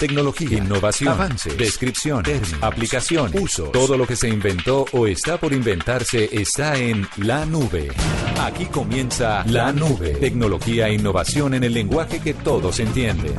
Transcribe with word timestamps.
Tecnología, 0.00 0.56
innovación, 0.56 1.12
avances, 1.12 1.58
descripción, 1.58 2.22
términos, 2.22 2.62
aplicación, 2.62 3.30
uso. 3.38 3.64
Todo 3.64 3.98
lo 3.98 4.06
que 4.06 4.16
se 4.16 4.30
inventó 4.30 4.86
o 4.92 5.06
está 5.06 5.36
por 5.36 5.52
inventarse 5.52 6.26
está 6.32 6.78
en 6.78 7.06
la 7.18 7.44
nube. 7.44 7.88
Aquí 8.40 8.64
comienza 8.64 9.44
la 9.44 9.72
nube. 9.72 10.14
Tecnología 10.14 10.88
e 10.88 10.94
innovación 10.94 11.52
en 11.52 11.64
el 11.64 11.74
lenguaje 11.74 12.18
que 12.18 12.32
todos 12.32 12.80
entienden. 12.80 13.34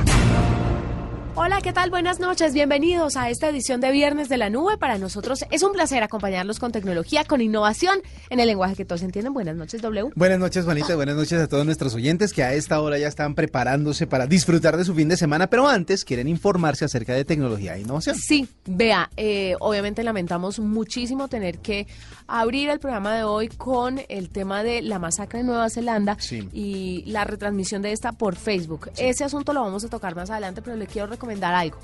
Hola, 1.34 1.62
¿qué 1.62 1.72
tal? 1.72 1.88
Buenas 1.88 2.20
noches. 2.20 2.52
Bienvenidos 2.52 3.16
a 3.16 3.30
esta 3.30 3.48
edición 3.48 3.80
de 3.80 3.90
Viernes 3.90 4.28
de 4.28 4.36
la 4.36 4.50
Nube. 4.50 4.76
Para 4.76 4.98
nosotros 4.98 5.46
es 5.50 5.62
un 5.62 5.72
placer 5.72 6.02
acompañarlos 6.02 6.58
con 6.58 6.72
tecnología, 6.72 7.24
con 7.24 7.40
innovación 7.40 8.00
en 8.28 8.38
el 8.38 8.48
lenguaje 8.48 8.76
que 8.76 8.84
todos 8.84 9.00
entienden. 9.00 9.32
Buenas 9.32 9.56
noches, 9.56 9.80
W. 9.80 10.10
Buenas 10.14 10.38
noches, 10.38 10.66
Juanita. 10.66 10.94
Buenas 10.94 11.16
noches 11.16 11.40
a 11.40 11.48
todos 11.48 11.64
nuestros 11.64 11.94
oyentes 11.94 12.34
que 12.34 12.42
a 12.42 12.52
esta 12.52 12.78
hora 12.82 12.98
ya 12.98 13.08
están 13.08 13.34
preparándose 13.34 14.06
para 14.06 14.26
disfrutar 14.26 14.76
de 14.76 14.84
su 14.84 14.94
fin 14.94 15.08
de 15.08 15.16
semana, 15.16 15.46
pero 15.46 15.66
antes 15.66 16.04
quieren 16.04 16.28
informarse 16.28 16.84
acerca 16.84 17.14
de 17.14 17.24
tecnología 17.24 17.76
e 17.76 17.80
innovación. 17.80 18.14
Sí, 18.14 18.46
vea, 18.66 19.10
eh, 19.16 19.54
obviamente 19.58 20.04
lamentamos 20.04 20.58
muchísimo 20.58 21.28
tener 21.28 21.60
que 21.60 21.86
abrir 22.26 22.68
el 22.68 22.78
programa 22.78 23.16
de 23.16 23.24
hoy 23.24 23.48
con 23.48 24.02
el 24.10 24.28
tema 24.28 24.62
de 24.62 24.82
la 24.82 24.98
masacre 24.98 25.40
en 25.40 25.46
Nueva 25.46 25.70
Zelanda 25.70 26.18
y 26.52 27.04
la 27.06 27.24
retransmisión 27.24 27.80
de 27.80 27.92
esta 27.92 28.12
por 28.12 28.36
Facebook. 28.36 28.90
Ese 28.98 29.24
asunto 29.24 29.54
lo 29.54 29.62
vamos 29.62 29.82
a 29.84 29.88
tocar 29.88 30.14
más 30.14 30.28
adelante, 30.28 30.60
pero 30.60 30.76
le 30.76 30.86
quiero 30.86 31.08
recomendar 31.22 31.54
algo. 31.54 31.78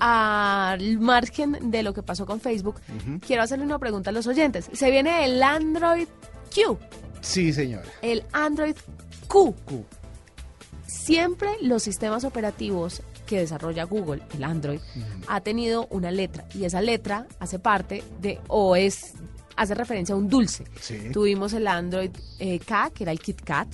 Al 0.00 0.98
margen 0.98 1.70
de 1.70 1.82
lo 1.82 1.92
que 1.92 2.02
pasó 2.02 2.24
con 2.24 2.40
Facebook, 2.40 2.80
quiero 3.26 3.42
hacerle 3.42 3.64
una 3.64 3.78
pregunta 3.78 4.10
a 4.10 4.12
los 4.12 4.26
oyentes. 4.26 4.70
Se 4.72 4.90
viene 4.90 5.24
el 5.24 5.42
Android 5.42 6.08
Q. 6.54 6.78
Sí, 7.20 7.52
señora. 7.52 7.84
El 8.00 8.22
Android 8.32 8.76
Q. 9.26 9.54
Siempre 10.86 11.50
los 11.60 11.82
sistemas 11.82 12.24
operativos 12.24 13.02
que 13.26 13.40
desarrolla 13.40 13.84
Google, 13.84 14.22
el 14.34 14.44
Android, 14.44 14.80
ha 15.26 15.40
tenido 15.40 15.86
una 15.90 16.10
letra 16.10 16.46
y 16.54 16.64
esa 16.64 16.80
letra 16.80 17.26
hace 17.40 17.58
parte 17.58 18.02
de 18.20 18.40
o 18.48 18.74
es 18.74 19.12
hace 19.56 19.74
referencia 19.74 20.14
a 20.14 20.18
un 20.18 20.28
dulce. 20.28 20.64
Tuvimos 21.12 21.52
el 21.52 21.66
Android 21.66 22.10
eh, 22.38 22.60
K, 22.60 22.90
que 22.94 23.04
era 23.04 23.12
el 23.12 23.18
Kit 23.18 23.42
Kat, 23.42 23.68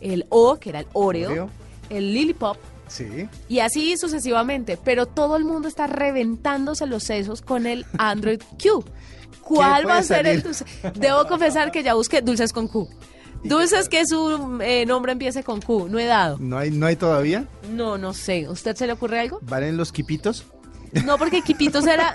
el 0.00 0.26
O, 0.28 0.58
que 0.58 0.70
era 0.70 0.80
el 0.80 0.88
Oreo, 0.92 1.48
el 1.88 2.12
Lillipop, 2.12 2.58
Sí. 2.92 3.28
Y 3.48 3.60
así 3.60 3.96
sucesivamente, 3.96 4.78
pero 4.82 5.06
todo 5.06 5.36
el 5.36 5.44
mundo 5.44 5.66
está 5.66 5.86
reventándose 5.86 6.86
los 6.86 7.04
sesos 7.04 7.40
con 7.40 7.66
el 7.66 7.86
Android 7.96 8.40
Q. 8.62 8.84
¿Cuál 9.40 9.88
va 9.88 9.98
a 9.98 10.02
ser 10.02 10.26
el 10.26 10.42
dulce? 10.42 10.66
Debo 10.94 11.26
confesar 11.26 11.72
que 11.72 11.82
ya 11.82 11.94
busqué 11.94 12.20
dulces 12.20 12.52
con 12.52 12.68
Q. 12.68 12.88
Dulces 13.44 13.88
que 13.88 14.06
su 14.06 14.60
eh, 14.62 14.84
nombre 14.86 15.12
empiece 15.12 15.42
con 15.42 15.60
Q, 15.60 15.88
no 15.88 15.98
he 15.98 16.04
dado. 16.04 16.36
¿No 16.38 16.58
hay, 16.58 16.70
¿No 16.70 16.86
hay 16.86 16.96
todavía? 16.96 17.48
No, 17.72 17.96
no 17.96 18.12
sé. 18.12 18.48
¿Usted 18.48 18.76
se 18.76 18.86
le 18.86 18.92
ocurre 18.92 19.20
algo? 19.20 19.40
¿Valen 19.42 19.76
los 19.76 19.90
quipitos? 19.90 20.44
No, 21.04 21.16
porque 21.18 21.42
Quipitos 21.42 21.86
era. 21.86 22.14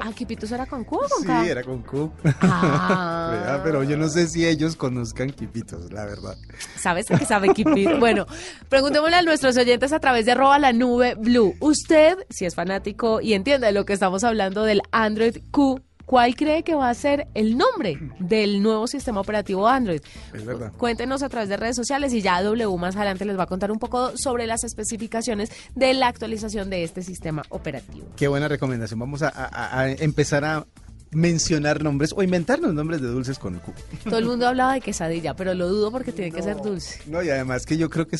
ah, 0.00 0.12
Quipitos 0.14 0.50
era 0.50 0.66
con 0.66 0.84
Q 0.84 0.96
o 0.96 1.08
con 1.08 1.24
K? 1.24 1.42
Sí, 1.44 1.50
era 1.50 1.62
con 1.62 1.82
Q. 1.82 2.12
Ah. 2.42 3.60
Pero 3.62 3.82
yo 3.84 3.96
no 3.96 4.08
sé 4.08 4.28
si 4.28 4.46
ellos 4.46 4.76
conozcan 4.76 5.30
Quipitos, 5.30 5.92
la 5.92 6.04
verdad. 6.04 6.36
¿Sabes 6.78 7.06
que 7.06 7.24
sabe 7.24 7.54
Quipitos? 7.54 7.98
Bueno, 8.00 8.26
preguntémosle 8.68 9.16
a 9.16 9.22
nuestros 9.22 9.56
oyentes 9.56 9.92
a 9.92 10.00
través 10.00 10.26
de 10.26 10.32
arroba 10.32 10.58
la 10.58 10.72
nube 10.72 11.14
blue. 11.14 11.54
Usted, 11.60 12.16
si 12.30 12.44
es 12.44 12.54
fanático 12.54 13.20
y 13.20 13.34
entiende 13.34 13.66
de 13.68 13.72
lo 13.72 13.84
que 13.84 13.92
estamos 13.92 14.24
hablando 14.24 14.64
del 14.64 14.82
Android 14.90 15.36
Q, 15.50 15.80
¿Cuál 16.06 16.36
cree 16.36 16.62
que 16.62 16.76
va 16.76 16.88
a 16.88 16.94
ser 16.94 17.26
el 17.34 17.58
nombre 17.58 17.98
del 18.20 18.62
nuevo 18.62 18.86
sistema 18.86 19.20
operativo 19.20 19.66
Android? 19.66 20.00
Es 20.32 20.44
verdad. 20.44 20.72
Cuéntenos 20.76 21.24
a 21.24 21.28
través 21.28 21.48
de 21.48 21.56
redes 21.56 21.74
sociales 21.74 22.12
y 22.14 22.22
ya 22.22 22.40
W 22.42 22.78
más 22.78 22.94
adelante 22.94 23.24
les 23.24 23.36
va 23.36 23.42
a 23.42 23.46
contar 23.46 23.72
un 23.72 23.80
poco 23.80 24.16
sobre 24.16 24.46
las 24.46 24.62
especificaciones 24.62 25.50
de 25.74 25.94
la 25.94 26.06
actualización 26.06 26.70
de 26.70 26.84
este 26.84 27.02
sistema 27.02 27.42
operativo. 27.48 28.06
Qué 28.16 28.28
buena 28.28 28.46
recomendación. 28.46 29.00
Vamos 29.00 29.22
a, 29.22 29.90
empezar 29.98 30.44
a 30.44 30.66
mencionar 31.10 31.82
nombres 31.82 32.12
o 32.16 32.22
inventarnos 32.22 32.72
nombres 32.72 33.00
de 33.00 33.08
dulces 33.08 33.40
con 33.40 33.58
Q. 33.58 33.72
Todo 34.04 34.18
el 34.18 34.26
mundo 34.26 34.46
hablaba 34.46 34.74
de 34.74 34.82
quesadilla, 34.82 35.34
pero 35.34 35.54
lo 35.54 35.66
dudo 35.68 35.90
porque 35.90 36.12
tiene 36.12 36.30
que 36.30 36.42
ser 36.42 36.58
dulce. 36.58 37.00
No, 37.06 37.20
y 37.20 37.30
además 37.30 37.66
que 37.66 37.78
yo 37.78 37.90
creo 37.90 38.06
que 38.06 38.16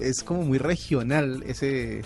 es 0.00 0.22
como 0.22 0.42
muy 0.42 0.58
regional 0.58 1.42
ese 1.46 2.02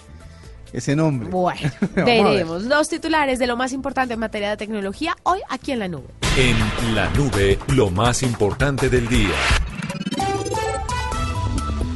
ese 0.74 0.96
nombre. 0.96 1.28
Bueno, 1.28 1.70
veremos 1.94 2.64
los 2.64 2.88
titulares 2.88 3.38
de 3.38 3.46
lo 3.46 3.56
más 3.56 3.72
importante 3.72 4.14
en 4.14 4.20
materia 4.20 4.50
de 4.50 4.56
tecnología 4.56 5.16
hoy 5.22 5.38
aquí 5.48 5.72
en 5.72 5.78
la 5.78 5.88
nube. 5.88 6.08
En 6.36 6.94
la 6.94 7.08
nube, 7.10 7.58
lo 7.68 7.90
más 7.90 8.22
importante 8.22 8.90
del 8.90 9.08
día. 9.08 9.30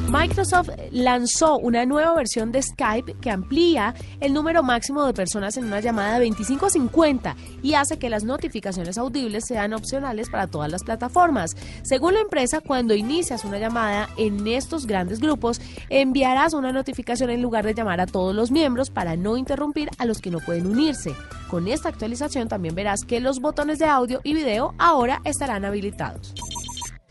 Microsoft 0.09 0.71
lanzó 0.91 1.59
una 1.59 1.85
nueva 1.85 2.15
versión 2.15 2.51
de 2.51 2.63
Skype 2.63 3.17
que 3.21 3.31
amplía 3.31 3.95
el 4.21 4.33
número 4.33 4.63
máximo 4.63 5.05
de 5.05 5.13
personas 5.13 5.59
en 5.59 5.67
una 5.67 5.81
llamada 5.81 6.15
de 6.15 6.21
25 6.21 6.65
a 6.65 6.71
50 6.71 7.37
y 7.63 7.75
hace 7.75 7.99
que 7.99 8.09
las 8.09 8.25
notificaciones 8.25 8.97
audibles 8.97 9.45
sean 9.47 9.75
opcionales 9.75 10.31
para 10.31 10.47
todas 10.47 10.73
las 10.73 10.83
plataformas. 10.83 11.55
Según 11.83 12.15
la 12.15 12.21
empresa, 12.21 12.63
cuando 12.63 12.95
inicias 12.95 13.45
una 13.45 13.59
llamada 13.59 14.09
en 14.17 14.47
estos 14.47 14.87
grandes 14.87 15.21
grupos, 15.21 15.61
enviarás 15.91 16.55
una 16.55 16.73
notificación 16.73 17.29
en 17.29 17.43
lugar 17.43 17.67
de 17.67 17.75
llamar 17.75 18.01
a 18.01 18.07
todos 18.07 18.35
los 18.35 18.51
miembros 18.51 18.89
para 18.89 19.15
no 19.15 19.37
interrumpir 19.37 19.91
a 19.99 20.07
los 20.07 20.23
que 20.23 20.31
no 20.31 20.39
pueden 20.41 20.67
unirse. 20.67 21.15
Con 21.51 21.69
esta 21.69 21.91
actualización 21.91 22.49
también 22.49 22.75
verás 22.75 23.05
que 23.05 23.21
los 23.21 23.41
botones 23.41 23.79
de 23.79 23.87
audio 23.87 24.21
y 24.25 24.33
video 24.33 24.75
ahora 24.79 25.21
estarán 25.25 25.67
habilitados. 25.67 26.33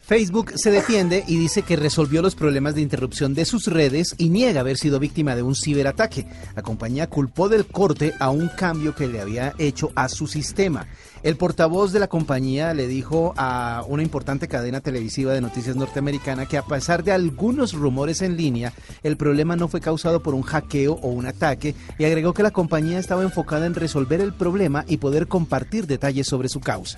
Facebook 0.08 0.54
se 0.56 0.72
defiende 0.72 1.26
y 1.28 1.36
dice 1.38 1.64
que 1.64 1.76
resolvió 1.76 2.22
los 2.22 2.34
problemas 2.34 2.76
de 2.76 2.80
interrupción 2.80 3.34
de 3.34 3.44
sus 3.44 3.68
redes 3.68 4.16
y 4.18 4.30
niega 4.30 4.62
haber 4.62 4.78
sido 4.78 5.02
víctima 5.02 5.36
de 5.36 5.44
un 5.44 5.54
ciberataque. 5.54 6.26
La 6.56 6.62
compañía 6.62 7.08
culpó 7.08 7.50
del 7.50 7.66
corte 7.66 8.14
a 8.18 8.30
un 8.30 8.48
cambio 8.48 8.96
que 8.96 9.08
le 9.08 9.20
había 9.20 9.54
hecho 9.58 9.92
a 9.96 10.08
su 10.08 10.26
sistema. 10.28 10.88
El 11.24 11.36
portavoz 11.36 11.92
de 11.92 12.00
la 12.00 12.08
compañía 12.08 12.74
le 12.74 12.88
dijo 12.88 13.34
a 13.36 13.84
una 13.86 14.02
importante 14.02 14.48
cadena 14.48 14.80
televisiva 14.80 15.34
de 15.34 15.42
noticias 15.42 15.76
norteamericana 15.76 16.46
que 16.46 16.56
a 16.56 16.64
pesar 16.64 17.04
de 17.04 17.12
algunos 17.12 17.74
rumores 17.74 18.22
en 18.22 18.38
línea, 18.38 18.72
el 19.04 19.18
problema 19.18 19.58
no 19.58 19.68
fue 19.68 19.82
causado 19.82 20.24
por 20.24 20.36
un 20.36 20.44
hackeo 20.44 20.94
o 20.94 21.10
un 21.10 21.26
ataque 21.26 21.76
y 22.00 22.06
agregó 22.06 22.34
que 22.34 22.44
la 22.44 22.52
compañía 22.52 22.98
estaba 22.98 23.24
enfocada 23.24 23.66
en 23.66 23.76
resolver 23.76 24.22
el 24.22 24.34
problema 24.34 24.86
y 24.88 24.98
poder 24.98 25.28
compartir 25.28 25.86
detalles 25.86 26.28
sobre 26.28 26.48
su 26.48 26.62
causa 26.62 26.98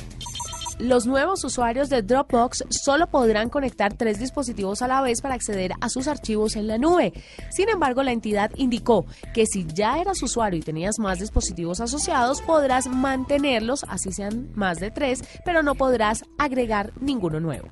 los 0.80 1.06
nuevos 1.06 1.44
usuarios 1.44 1.90
de 1.90 2.02
Dropbox 2.02 2.64
solo 2.70 3.08
podrán 3.08 3.50
conectar 3.50 3.94
tres 3.94 4.20
dispositivos 4.20 4.82
a 4.82 4.88
la 4.88 5.02
vez 5.02 5.22
para 5.22 5.36
acceder 5.36 5.74
a 5.82 5.90
sus 5.90 6.08
archivos 6.08 6.56
en 6.56 6.68
la 6.68 6.78
nube. 6.78 7.14
Sin 7.52 7.70
embargo, 7.70 8.02
la 8.02 8.14
entidad 8.14 8.52
indicó 8.56 9.06
que 9.34 9.46
si 9.46 9.66
ya 9.66 10.00
eras 10.00 10.24
usuario 10.24 10.60
y 10.60 10.64
tenías 10.64 10.98
más 10.98 11.20
dispositivos 11.20 11.82
asociados, 11.82 12.42
podrás 12.42 12.88
mantenerlos, 12.88 13.86
así 13.90 14.12
sean 14.12 14.50
más 14.56 14.80
de 14.80 14.90
tres, 14.90 15.24
pero 15.44 15.64
no 15.64 15.76
podrás 15.76 16.24
agregar 16.38 16.94
ninguno 17.02 17.40
nuevo. 17.40 17.68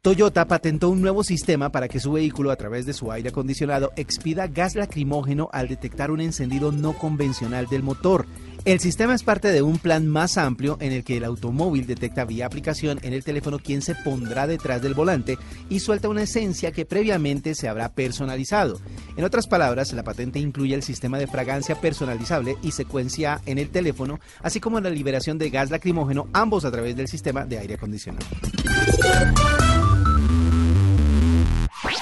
Toyota 0.00 0.46
patentó 0.46 0.90
un 0.90 1.02
nuevo 1.02 1.24
sistema 1.24 1.70
para 1.72 1.88
que 1.88 1.98
su 1.98 2.12
vehículo 2.12 2.52
a 2.52 2.56
través 2.56 2.86
de 2.86 2.92
su 2.92 3.10
aire 3.10 3.30
acondicionado 3.30 3.90
expida 3.96 4.46
gas 4.46 4.76
lacrimógeno 4.76 5.48
al 5.52 5.66
detectar 5.66 6.12
un 6.12 6.20
encendido 6.20 6.70
no 6.70 6.92
convencional 6.92 7.66
del 7.66 7.82
motor. 7.82 8.26
El 8.64 8.80
sistema 8.80 9.14
es 9.14 9.22
parte 9.22 9.50
de 9.50 9.62
un 9.62 9.78
plan 9.78 10.06
más 10.06 10.36
amplio 10.36 10.76
en 10.80 10.92
el 10.92 11.04
que 11.04 11.16
el 11.16 11.24
automóvil 11.24 11.86
detecta 11.86 12.24
vía 12.24 12.46
aplicación 12.46 12.98
en 13.02 13.12
el 13.12 13.24
teléfono 13.24 13.58
quién 13.58 13.82
se 13.82 13.94
pondrá 13.94 14.46
detrás 14.46 14.82
del 14.82 14.94
volante 14.94 15.38
y 15.70 15.80
suelta 15.80 16.08
una 16.08 16.22
esencia 16.22 16.72
que 16.72 16.84
previamente 16.84 17.54
se 17.54 17.68
habrá 17.68 17.92
personalizado. 17.92 18.80
En 19.16 19.24
otras 19.24 19.46
palabras, 19.46 19.92
la 19.92 20.02
patente 20.02 20.38
incluye 20.38 20.74
el 20.74 20.82
sistema 20.82 21.18
de 21.18 21.26
fragancia 21.26 21.80
personalizable 21.80 22.56
y 22.62 22.72
secuencia 22.72 23.40
en 23.46 23.58
el 23.58 23.70
teléfono, 23.70 24.20
así 24.42 24.60
como 24.60 24.80
la 24.80 24.90
liberación 24.90 25.38
de 25.38 25.50
gas 25.50 25.70
lacrimógeno, 25.70 26.28
ambos 26.32 26.64
a 26.64 26.70
través 26.70 26.96
del 26.96 27.08
sistema 27.08 27.46
de 27.46 27.58
aire 27.58 27.74
acondicionado. 27.74 28.26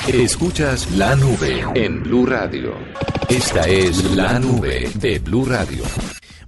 Escuchas 0.09 0.91
la 0.93 1.17
nube 1.17 1.65
en 1.75 2.03
Blue 2.03 2.27
Radio. 2.27 2.75
Esta 3.29 3.63
es 3.63 4.05
la 4.15 4.39
nube 4.39 4.89
de 4.95 5.19
Blue 5.19 5.45
Radio. 5.45 5.83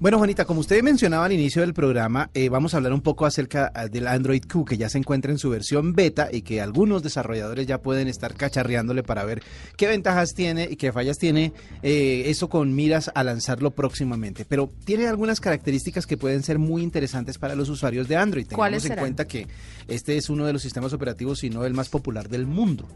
Bueno, 0.00 0.18
Juanita, 0.18 0.44
como 0.44 0.60
usted 0.60 0.80
mencionaba 0.80 1.24
al 1.24 1.32
inicio 1.32 1.60
del 1.60 1.74
programa, 1.74 2.30
eh, 2.32 2.48
vamos 2.48 2.72
a 2.72 2.76
hablar 2.76 2.92
un 2.92 3.00
poco 3.00 3.26
acerca 3.26 3.72
ah, 3.74 3.88
del 3.88 4.06
Android 4.06 4.44
Q, 4.48 4.64
que 4.64 4.76
ya 4.76 4.88
se 4.88 4.96
encuentra 4.96 5.32
en 5.32 5.38
su 5.38 5.50
versión 5.50 5.92
beta 5.92 6.28
y 6.30 6.42
que 6.42 6.60
algunos 6.60 7.02
desarrolladores 7.02 7.66
ya 7.66 7.78
pueden 7.78 8.06
estar 8.06 8.34
cacharreándole 8.34 9.02
para 9.02 9.24
ver 9.24 9.42
qué 9.76 9.88
ventajas 9.88 10.34
tiene 10.34 10.68
y 10.70 10.76
qué 10.76 10.92
fallas 10.92 11.18
tiene, 11.18 11.52
eh, 11.82 12.22
eso 12.26 12.48
con 12.48 12.76
miras 12.76 13.10
a 13.12 13.24
lanzarlo 13.24 13.72
próximamente. 13.72 14.44
Pero 14.48 14.70
tiene 14.84 15.08
algunas 15.08 15.40
características 15.40 16.06
que 16.06 16.16
pueden 16.16 16.44
ser 16.44 16.60
muy 16.60 16.84
interesantes 16.84 17.36
para 17.36 17.56
los 17.56 17.68
usuarios 17.68 18.06
de 18.06 18.14
Android. 18.18 18.46
¿Cuáles 18.52 18.84
Tengamos 18.84 18.98
en 18.98 19.02
cuenta 19.02 19.26
que 19.26 19.48
este 19.88 20.16
es 20.16 20.30
uno 20.30 20.46
de 20.46 20.52
los 20.52 20.62
sistemas 20.62 20.92
operativos, 20.92 21.40
si 21.40 21.50
no 21.50 21.64
el 21.64 21.74
más 21.74 21.88
popular 21.88 22.28
del 22.28 22.46
mundo. 22.46 22.86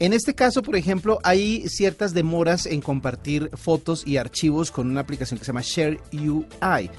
En 0.00 0.12
este 0.12 0.34
caso, 0.34 0.62
por 0.62 0.76
ejemplo, 0.76 1.20
hay 1.22 1.68
ciertas 1.68 2.14
demoras 2.14 2.66
en 2.66 2.80
compartir 2.80 3.50
fotos 3.54 4.04
y 4.06 4.16
archivos 4.16 4.70
con 4.70 4.90
una 4.90 5.00
aplicación 5.00 5.38
que 5.38 5.44
se 5.44 5.52
llama 5.52 5.62
Share 5.62 6.00
UI. 6.12 6.90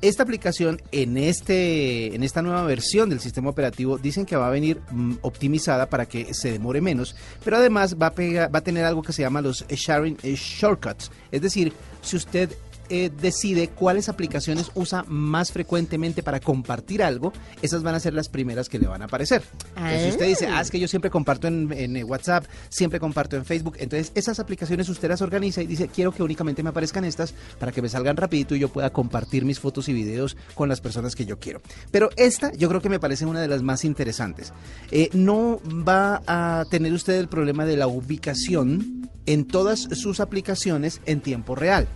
Esta 0.00 0.22
aplicación 0.22 0.80
en, 0.92 1.16
este, 1.16 2.14
en 2.14 2.22
esta 2.22 2.42
nueva 2.42 2.62
versión 2.64 3.08
del 3.08 3.20
sistema 3.20 3.48
operativo 3.48 3.96
dicen 3.96 4.26
que 4.26 4.36
va 4.36 4.48
a 4.48 4.50
venir 4.50 4.80
mm, 4.90 5.14
optimizada 5.22 5.88
para 5.88 6.06
que 6.06 6.34
se 6.34 6.52
demore 6.52 6.80
menos, 6.80 7.16
pero 7.42 7.56
además 7.56 7.96
va 7.96 8.08
a, 8.08 8.48
va 8.48 8.58
a 8.58 8.64
tener 8.64 8.84
algo 8.84 9.02
que 9.02 9.14
se 9.14 9.22
llama 9.22 9.40
los 9.40 9.66
sharing 9.66 10.16
shortcuts. 10.18 11.10
Es 11.32 11.40
decir, 11.40 11.72
si 12.02 12.16
usted 12.16 12.50
eh, 12.88 13.10
decide 13.20 13.68
cuáles 13.68 14.08
aplicaciones 14.08 14.70
usa 14.74 15.04
más 15.08 15.52
frecuentemente 15.52 16.22
para 16.22 16.40
compartir 16.40 17.02
algo, 17.02 17.32
esas 17.62 17.82
van 17.82 17.94
a 17.94 18.00
ser 18.00 18.14
las 18.14 18.28
primeras 18.28 18.68
que 18.68 18.78
le 18.78 18.86
van 18.86 19.02
a 19.02 19.06
aparecer. 19.06 19.42
Entonces, 19.76 20.02
si 20.02 20.08
usted 20.10 20.26
dice, 20.26 20.46
ah, 20.46 20.60
es 20.60 20.70
que 20.70 20.80
yo 20.80 20.88
siempre 20.88 21.10
comparto 21.10 21.48
en, 21.48 21.72
en, 21.72 21.96
eh, 21.96 22.04
WhatsApp, 22.04 22.44
siempre 22.68 23.00
comparto 23.00 23.36
en 23.36 23.44
Facebook, 23.44 23.76
entonces 23.78 24.12
esas 24.14 24.38
aplicaciones 24.40 24.88
usted 24.88 25.08
las 25.08 25.22
organiza 25.22 25.62
y 25.62 25.66
dice, 25.66 25.88
quiero 25.88 26.12
que 26.12 26.22
únicamente 26.22 26.62
me 26.62 26.70
aparezcan 26.70 27.04
estas 27.04 27.34
para 27.58 27.72
que 27.72 27.82
me 27.82 27.88
salgan 27.88 28.16
rapidito 28.16 28.54
y 28.54 28.60
yo 28.60 28.68
pueda 28.68 28.90
compartir 28.90 29.44
mis 29.44 29.60
fotos 29.60 29.88
y 29.88 29.92
videos 29.92 30.36
con 30.54 30.68
las 30.68 30.80
personas 30.80 31.14
que 31.14 31.24
yo 31.24 31.38
quiero. 31.38 31.60
Pero 31.90 32.10
esta 32.16 32.52
yo 32.52 32.68
creo 32.68 32.80
que 32.80 32.88
me 32.88 33.00
parece 33.00 33.26
una 33.26 33.40
de 33.40 33.48
las 33.48 33.62
más 33.62 33.84
interesantes. 33.84 34.52
Eh, 34.90 35.10
no 35.12 35.60
va 35.66 36.22
a 36.26 36.64
tener 36.70 36.92
usted 36.92 37.14
el 37.14 37.28
problema 37.28 37.64
de 37.64 37.76
la 37.76 37.86
ubicación 37.86 39.10
en 39.26 39.46
todas 39.46 39.80
sus 39.80 40.20
aplicaciones 40.20 41.00
en 41.06 41.20
tiempo 41.20 41.54
real. 41.54 41.88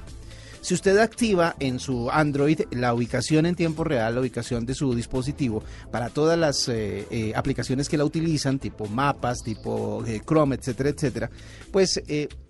Si 0.60 0.74
usted 0.74 0.98
activa 0.98 1.56
en 1.60 1.78
su 1.78 2.10
Android 2.10 2.60
la 2.72 2.92
ubicación 2.92 3.46
en 3.46 3.54
tiempo 3.54 3.84
real, 3.84 4.14
la 4.14 4.20
ubicación 4.20 4.66
de 4.66 4.74
su 4.74 4.94
dispositivo, 4.94 5.62
para 5.90 6.10
todas 6.10 6.38
las 6.38 6.68
eh, 6.68 7.06
eh, 7.10 7.32
aplicaciones 7.34 7.88
que 7.88 7.96
la 7.96 8.04
utilizan, 8.04 8.58
tipo 8.58 8.86
mapas, 8.86 9.42
tipo 9.42 10.04
eh, 10.06 10.20
Chrome, 10.26 10.56
etcétera, 10.56 10.90
etcétera, 10.90 11.30
pues 11.70 12.00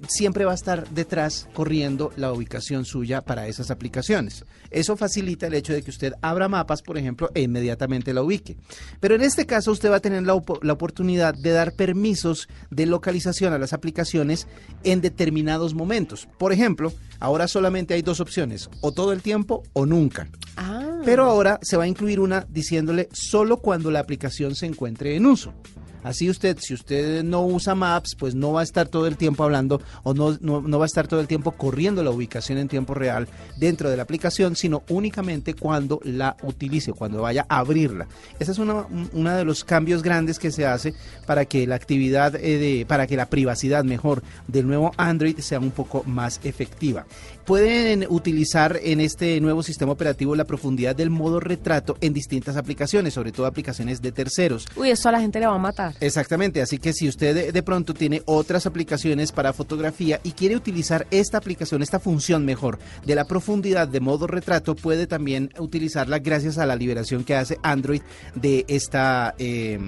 siempre 0.09 0.45
va 0.45 0.53
a 0.53 0.55
estar 0.55 0.89
detrás 0.91 1.49
corriendo 1.53 2.13
la 2.17 2.33
ubicación 2.33 2.85
suya 2.85 3.21
para 3.21 3.47
esas 3.47 3.71
aplicaciones. 3.71 4.45
Eso 4.71 4.97
facilita 4.97 5.47
el 5.47 5.55
hecho 5.55 5.73
de 5.73 5.83
que 5.83 5.91
usted 5.91 6.15
abra 6.23 6.49
mapas, 6.49 6.83
por 6.83 6.99
ejemplo, 6.99 7.31
e 7.35 7.43
inmediatamente 7.43 8.15
la 8.15 8.23
ubique. 8.23 8.57
Pero 9.01 9.15
en 9.15 9.23
este 9.23 9.47
caso 9.47 9.73
usted 9.73 9.91
va 9.91 9.97
a 9.97 10.01
tener 10.01 10.23
la, 10.23 10.41
la 10.63 10.73
oportunidad 10.73 11.35
de 11.35 11.51
dar 11.51 11.73
permisos 11.73 12.49
de 12.71 12.87
localización 12.87 13.53
a 13.53 13.59
las 13.59 13.73
aplicaciones 13.73 14.47
en 14.85 15.01
determinados 15.01 15.75
momentos. 15.75 16.29
Por 16.39 16.53
ejemplo, 16.53 16.93
ahora 17.21 17.49
solamente 17.49 17.95
hay 17.95 17.98
dos 18.03 18.21
opciones, 18.21 18.69
o 18.81 18.93
todo 18.93 19.13
el 19.13 19.23
tiempo 19.23 19.63
o 19.73 19.87
nunca. 19.87 20.29
Ah. 20.57 21.01
Pero 21.05 21.25
ahora 21.25 21.59
se 21.63 21.77
va 21.77 21.85
a 21.85 21.89
incluir 21.89 22.21
una 22.21 22.47
diciéndole 22.49 23.09
solo 23.13 23.59
cuando 23.59 23.91
la 23.91 24.01
aplicación 24.01 24.55
se 24.55 24.67
encuentre 24.67 25.17
en 25.17 25.27
uso. 25.27 25.55
Así 26.03 26.31
usted, 26.31 26.57
si 26.61 26.75
usted 26.75 27.25
no 27.25 27.45
usa 27.45 27.75
Maps, 27.75 28.15
pues 28.19 28.35
no 28.35 28.53
va 28.53 28.61
a 28.61 28.65
estar 28.65 28.89
todo 28.89 29.07
el 29.07 29.17
tiempo 29.17 29.45
hablando 29.45 29.83
o 30.05 30.15
no, 30.15 30.37
no, 30.41 30.61
no 30.61 30.79
va 30.79 30.85
a 30.85 30.87
estar 30.87 31.09
todo 31.09 31.21
el 31.21 31.27
tiempo 31.27 31.53
corriendo 31.53 32.03
la 32.03 32.11
ubicación 32.11 32.59
en 32.59 32.69
tiempo 32.69 32.95
real 32.95 33.29
dentro 33.57 33.91
de 33.91 33.97
la 33.97 34.05
aplicación, 34.05 34.55
sino 34.55 34.85
únicamente 34.89 35.55
cuando 35.55 36.01
la 36.05 36.37
utilice, 36.43 36.93
cuando 36.93 37.23
vaya 37.23 37.47
a 37.49 37.59
abrirla. 37.59 38.07
Ese 38.39 38.53
es 38.53 38.59
uno 38.59 38.87
uno 39.13 39.37
de 39.37 39.45
los 39.45 39.65
cambios 39.65 40.03
grandes 40.03 40.39
que 40.39 40.51
se 40.51 40.67
hace 40.67 40.95
para 41.27 41.45
que 41.45 41.67
la 41.67 41.75
actividad, 41.75 42.37
eh, 42.37 42.59
de, 42.59 42.87
para 42.87 43.07
que 43.07 43.17
la 43.17 43.27
privacidad 43.27 43.85
mejor 43.85 44.23
del 44.47 44.67
nuevo 44.67 44.93
Android 44.97 45.39
sea 45.41 45.59
un 45.59 45.73
poco 45.73 46.05
más 46.05 46.41
efectiva. 46.45 47.07
Pueden 47.49 48.05
utilizar 48.11 48.79
en 48.83 49.01
este 49.01 49.41
nuevo 49.41 49.63
sistema 49.63 49.93
operativo 49.93 50.37
la 50.37 50.45
profundidad 50.45 50.95
del 50.95 51.09
modo 51.09 51.41
retrato 51.41 51.97
en 52.03 52.13
distintas 52.13 52.59
aplicaciones, 52.59 53.15
sobre 53.15 53.33
todo 53.33 53.47
aplicaciones 53.47 54.03
de 54.03 54.13
terceros. 54.13 54.67
Uy, 54.77 54.91
esto 54.91 55.09
a 55.09 55.13
la 55.13 55.21
gente 55.23 55.41
le 55.41 55.47
va 55.47 55.55
a 55.55 55.59
matar. 55.59 55.95
Exactamente, 55.99 56.61
así 56.61 56.77
que 56.77 56.93
si 56.93 57.09
usted 57.09 57.51
de, 57.51 57.63
pronto 57.63 57.95
tiene 57.95 58.21
otras 58.27 58.67
aplicaciones 58.67 59.33
para 59.33 59.55
fotografía 59.55 60.21
y 60.25 60.33
quiere 60.33 60.57
utilizar 60.57 61.07
esta 61.11 61.39
aplicación, 61.39 61.81
esta 61.81 61.99
función 61.99 62.45
mejor 62.45 62.79
de 63.07 63.15
la 63.15 63.25
profundidad 63.25 63.89
de 63.89 64.01
modo 64.01 64.27
retrato, 64.27 64.77
puede 64.77 65.07
también 65.07 65.49
utilizarla 65.59 66.19
gracias 66.19 66.59
a 66.59 66.67
la 66.67 66.77
liberación 66.77 67.25
que 67.25 67.35
hace 67.35 67.57
Android 67.63 68.03
de 68.35 68.67
esta 68.69 69.35
eh, 69.39 69.79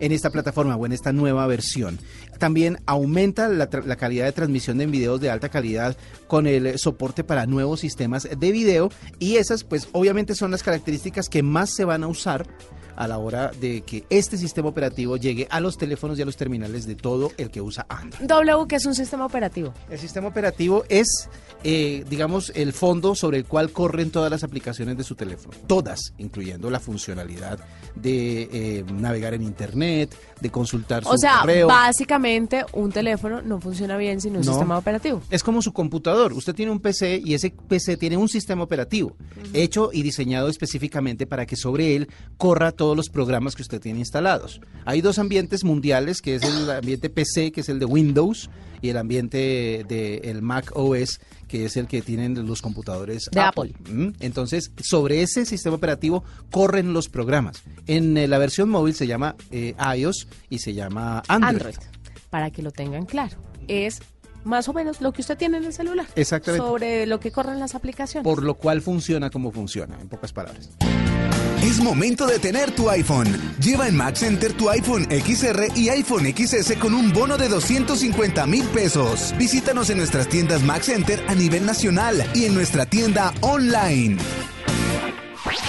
en 0.00 0.12
esta 0.12 0.30
plataforma 0.30 0.74
o 0.76 0.86
en 0.86 0.92
esta 0.92 1.12
nueva 1.12 1.46
versión. 1.46 1.98
También 2.38 2.78
aumenta 2.86 3.48
la, 3.48 3.68
la 3.84 3.96
calidad 3.96 4.24
de 4.24 4.32
transmisión 4.32 4.78
de 4.78 4.86
videos 4.86 5.20
de 5.20 5.28
alta 5.28 5.50
calidad 5.50 5.94
con 6.26 6.46
el 6.46 6.66
eh, 6.66 6.78
para 7.24 7.46
nuevos 7.46 7.80
sistemas 7.80 8.28
de 8.36 8.52
video 8.52 8.90
y 9.18 9.36
esas 9.36 9.64
pues 9.64 9.88
obviamente 9.92 10.34
son 10.34 10.50
las 10.50 10.62
características 10.62 11.28
que 11.28 11.42
más 11.42 11.70
se 11.70 11.84
van 11.84 12.04
a 12.04 12.08
usar 12.08 12.46
a 12.96 13.08
la 13.08 13.18
hora 13.18 13.50
de 13.60 13.82
que 13.82 14.04
este 14.10 14.36
sistema 14.36 14.68
operativo 14.68 15.16
llegue 15.16 15.46
a 15.50 15.60
los 15.60 15.76
teléfonos 15.78 16.18
y 16.18 16.22
a 16.22 16.24
los 16.24 16.36
terminales 16.36 16.86
de 16.86 16.94
todo 16.94 17.32
el 17.36 17.50
que 17.50 17.60
usa 17.60 17.86
Android. 17.88 18.26
W, 18.26 18.66
que 18.68 18.76
es 18.76 18.86
un 18.86 18.94
sistema 18.94 19.26
operativo. 19.26 19.72
El 19.90 19.98
sistema 19.98 20.28
operativo 20.28 20.84
es, 20.88 21.28
eh, 21.64 22.04
digamos, 22.08 22.52
el 22.54 22.72
fondo 22.72 23.14
sobre 23.14 23.38
el 23.38 23.44
cual 23.46 23.70
corren 23.72 24.10
todas 24.10 24.30
las 24.30 24.44
aplicaciones 24.44 24.96
de 24.96 25.04
su 25.04 25.14
teléfono. 25.14 25.56
Todas, 25.66 26.12
incluyendo 26.18 26.70
la 26.70 26.80
funcionalidad 26.80 27.58
de 27.94 28.48
eh, 28.52 28.84
navegar 28.92 29.34
en 29.34 29.42
Internet, 29.42 30.14
de 30.40 30.50
consultar 30.50 31.04
su 31.04 31.10
O 31.10 31.18
sea, 31.18 31.40
correo. 31.40 31.66
básicamente 31.66 32.64
un 32.72 32.90
teléfono 32.92 33.42
no 33.42 33.60
funciona 33.60 33.96
bien 33.96 34.20
sin 34.20 34.36
un 34.36 34.42
No. 34.44 34.52
sistema 34.52 34.78
operativo. 34.78 35.22
Es 35.30 35.42
como 35.42 35.60
su 35.62 35.72
computador. 35.72 36.32
Usted 36.32 36.54
tiene 36.54 36.72
un 36.72 36.80
PC 36.80 37.20
y 37.24 37.34
ese 37.34 37.50
PC 37.50 37.96
tiene 37.96 38.16
un 38.16 38.28
sistema 38.28 38.62
operativo 38.62 39.16
hecho 39.52 39.90
y 39.92 40.02
diseñado 40.02 40.48
específicamente 40.48 41.26
para 41.26 41.46
que 41.46 41.56
sobre 41.56 41.96
él 41.96 42.08
corra 42.36 42.72
todos 42.80 42.96
los 42.96 43.10
programas 43.10 43.56
que 43.56 43.60
usted 43.60 43.78
tiene 43.78 43.98
instalados. 43.98 44.58
Hay 44.86 45.02
dos 45.02 45.18
ambientes 45.18 45.64
mundiales, 45.64 46.22
que 46.22 46.36
es 46.36 46.42
el 46.44 46.70
ambiente 46.70 47.10
PC, 47.10 47.52
que 47.52 47.60
es 47.60 47.68
el 47.68 47.78
de 47.78 47.84
Windows, 47.84 48.48
y 48.80 48.88
el 48.88 48.96
ambiente 48.96 49.84
del 49.86 50.24
el 50.24 50.40
Mac 50.40 50.72
OS, 50.74 51.20
que 51.46 51.66
es 51.66 51.76
el 51.76 51.86
que 51.86 52.00
tienen 52.00 52.46
los 52.46 52.62
computadores 52.62 53.28
De 53.30 53.40
Apple. 53.42 53.74
Mm, 53.86 54.12
Entonces, 54.20 54.72
sobre 54.82 55.20
ese 55.20 55.44
sistema 55.44 55.76
operativo 55.76 56.24
corren 56.50 56.94
los 56.94 57.10
programas. 57.10 57.62
En 57.86 58.16
eh, 58.16 58.26
la 58.26 58.38
versión 58.38 58.70
móvil 58.70 58.94
se 58.94 59.06
llama 59.06 59.36
eh, 59.50 59.74
iOS 59.94 60.26
y 60.48 60.60
se 60.60 60.72
llama 60.72 61.22
Android. 61.28 61.56
Android. 61.56 61.74
Para 62.30 62.50
que 62.50 62.62
lo 62.62 62.70
tengan 62.70 63.04
claro. 63.04 63.36
Es 63.68 64.00
más 64.44 64.70
o 64.70 64.72
menos 64.72 65.02
lo 65.02 65.12
que 65.12 65.20
usted 65.20 65.36
tiene 65.36 65.58
en 65.58 65.64
el 65.64 65.74
celular. 65.74 66.06
Exactamente. 66.16 66.66
Sobre 66.66 67.04
lo 67.04 67.20
que 67.20 67.30
corren 67.30 67.60
las 67.60 67.74
aplicaciones. 67.74 68.24
Por 68.24 68.42
lo 68.42 68.54
cual 68.54 68.80
funciona 68.80 69.28
como 69.28 69.52
funciona, 69.52 70.00
en 70.00 70.08
pocas 70.08 70.32
palabras. 70.32 70.70
Es 71.62 71.78
momento 71.78 72.26
de 72.26 72.38
tener 72.38 72.70
tu 72.70 72.88
iPhone. 72.88 73.28
Lleva 73.60 73.86
en 73.86 73.94
Mac 73.94 74.16
Center 74.16 74.54
tu 74.54 74.70
iPhone 74.70 75.06
XR 75.10 75.66
y 75.76 75.90
iPhone 75.90 76.24
XS 76.34 76.76
con 76.76 76.94
un 76.94 77.12
bono 77.12 77.36
de 77.36 77.50
250 77.50 78.46
mil 78.46 78.64
pesos. 78.68 79.34
Visítanos 79.36 79.90
en 79.90 79.98
nuestras 79.98 80.26
tiendas 80.26 80.62
Mac 80.62 80.80
Center 80.80 81.22
a 81.28 81.34
nivel 81.34 81.66
nacional 81.66 82.24
y 82.34 82.46
en 82.46 82.54
nuestra 82.54 82.86
tienda 82.86 83.34
online. 83.42 84.16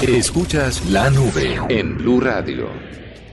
Escuchas 0.02 0.86
la 0.86 1.10
nube 1.10 1.60
en 1.68 1.98
Blue 1.98 2.22
Radio. 2.22 2.70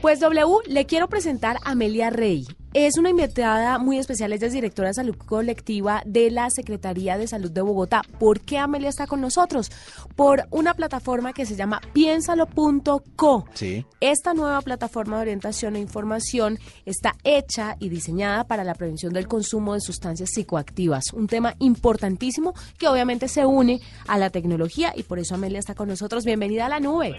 Pues 0.03 0.19
W, 0.19 0.57
le 0.67 0.85
quiero 0.87 1.09
presentar 1.09 1.59
a 1.65 1.71
Amelia 1.71 2.11
Rey. 2.11 2.45
Es 2.75 2.99
una 2.99 3.09
invitada 3.09 3.79
muy 3.79 3.99
especial, 3.99 4.31
ella 4.31 4.47
es 4.47 4.53
directora 4.53 4.89
de 4.89 4.95
salud 4.95 5.17
colectiva 5.17 6.03
de 6.05 6.31
la 6.31 6.51
Secretaría 6.51 7.17
de 7.17 7.27
Salud 7.27 7.51
de 7.51 7.63
Bogotá. 7.63 8.03
¿Por 8.19 8.41
qué 8.41 8.59
Amelia 8.59 8.91
está 8.91 9.07
con 9.07 9.23
nosotros? 9.23 9.71
Por 10.17 10.47
una 10.51 10.75
plataforma 10.75 11.33
que 11.33 11.47
se 11.47 11.57
llama 11.57 11.81
piénsalo.co. 11.95 13.47
Sí. 13.55 13.87
Esta 14.01 14.35
nueva 14.35 14.61
plataforma 14.61 15.17
de 15.17 15.23
orientación 15.23 15.77
e 15.77 15.81
información 15.81 16.59
está 16.85 17.15
hecha 17.25 17.77
y 17.81 17.89
diseñada 17.89 18.45
para 18.45 18.65
la 18.65 18.75
prevención 18.75 19.15
del 19.15 19.29
consumo 19.29 19.73
de 19.73 19.81
sustancias 19.81 20.29
psicoactivas, 20.35 21.15
un 21.15 21.27
tema 21.27 21.55
importantísimo 21.61 22.53
que 22.79 22.87
obviamente 22.87 23.29
se 23.29 23.47
une 23.47 23.81
a 24.07 24.19
la 24.19 24.29
tecnología 24.29 24.93
y 24.95 25.05
por 25.05 25.19
eso 25.19 25.37
Amelia 25.37 25.59
está 25.59 25.75
con 25.75 25.89
nosotros. 25.89 26.27
Bienvenida 26.27 26.67
a 26.67 26.69
la 26.69 26.81
nube. 26.81 27.17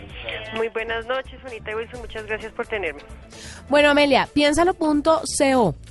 Muy 0.56 0.70
buenas 0.70 1.08
noches, 1.08 1.42
Juanita 1.42 1.72
y 1.72 1.76
Wilson. 1.76 2.02
Muchas 2.02 2.26
gracias 2.28 2.54
por 2.54 2.68
tenerme. 2.68 3.02
Bueno, 3.68 3.90
Amelia, 3.90 4.30
piénsalo.co. 4.32 5.22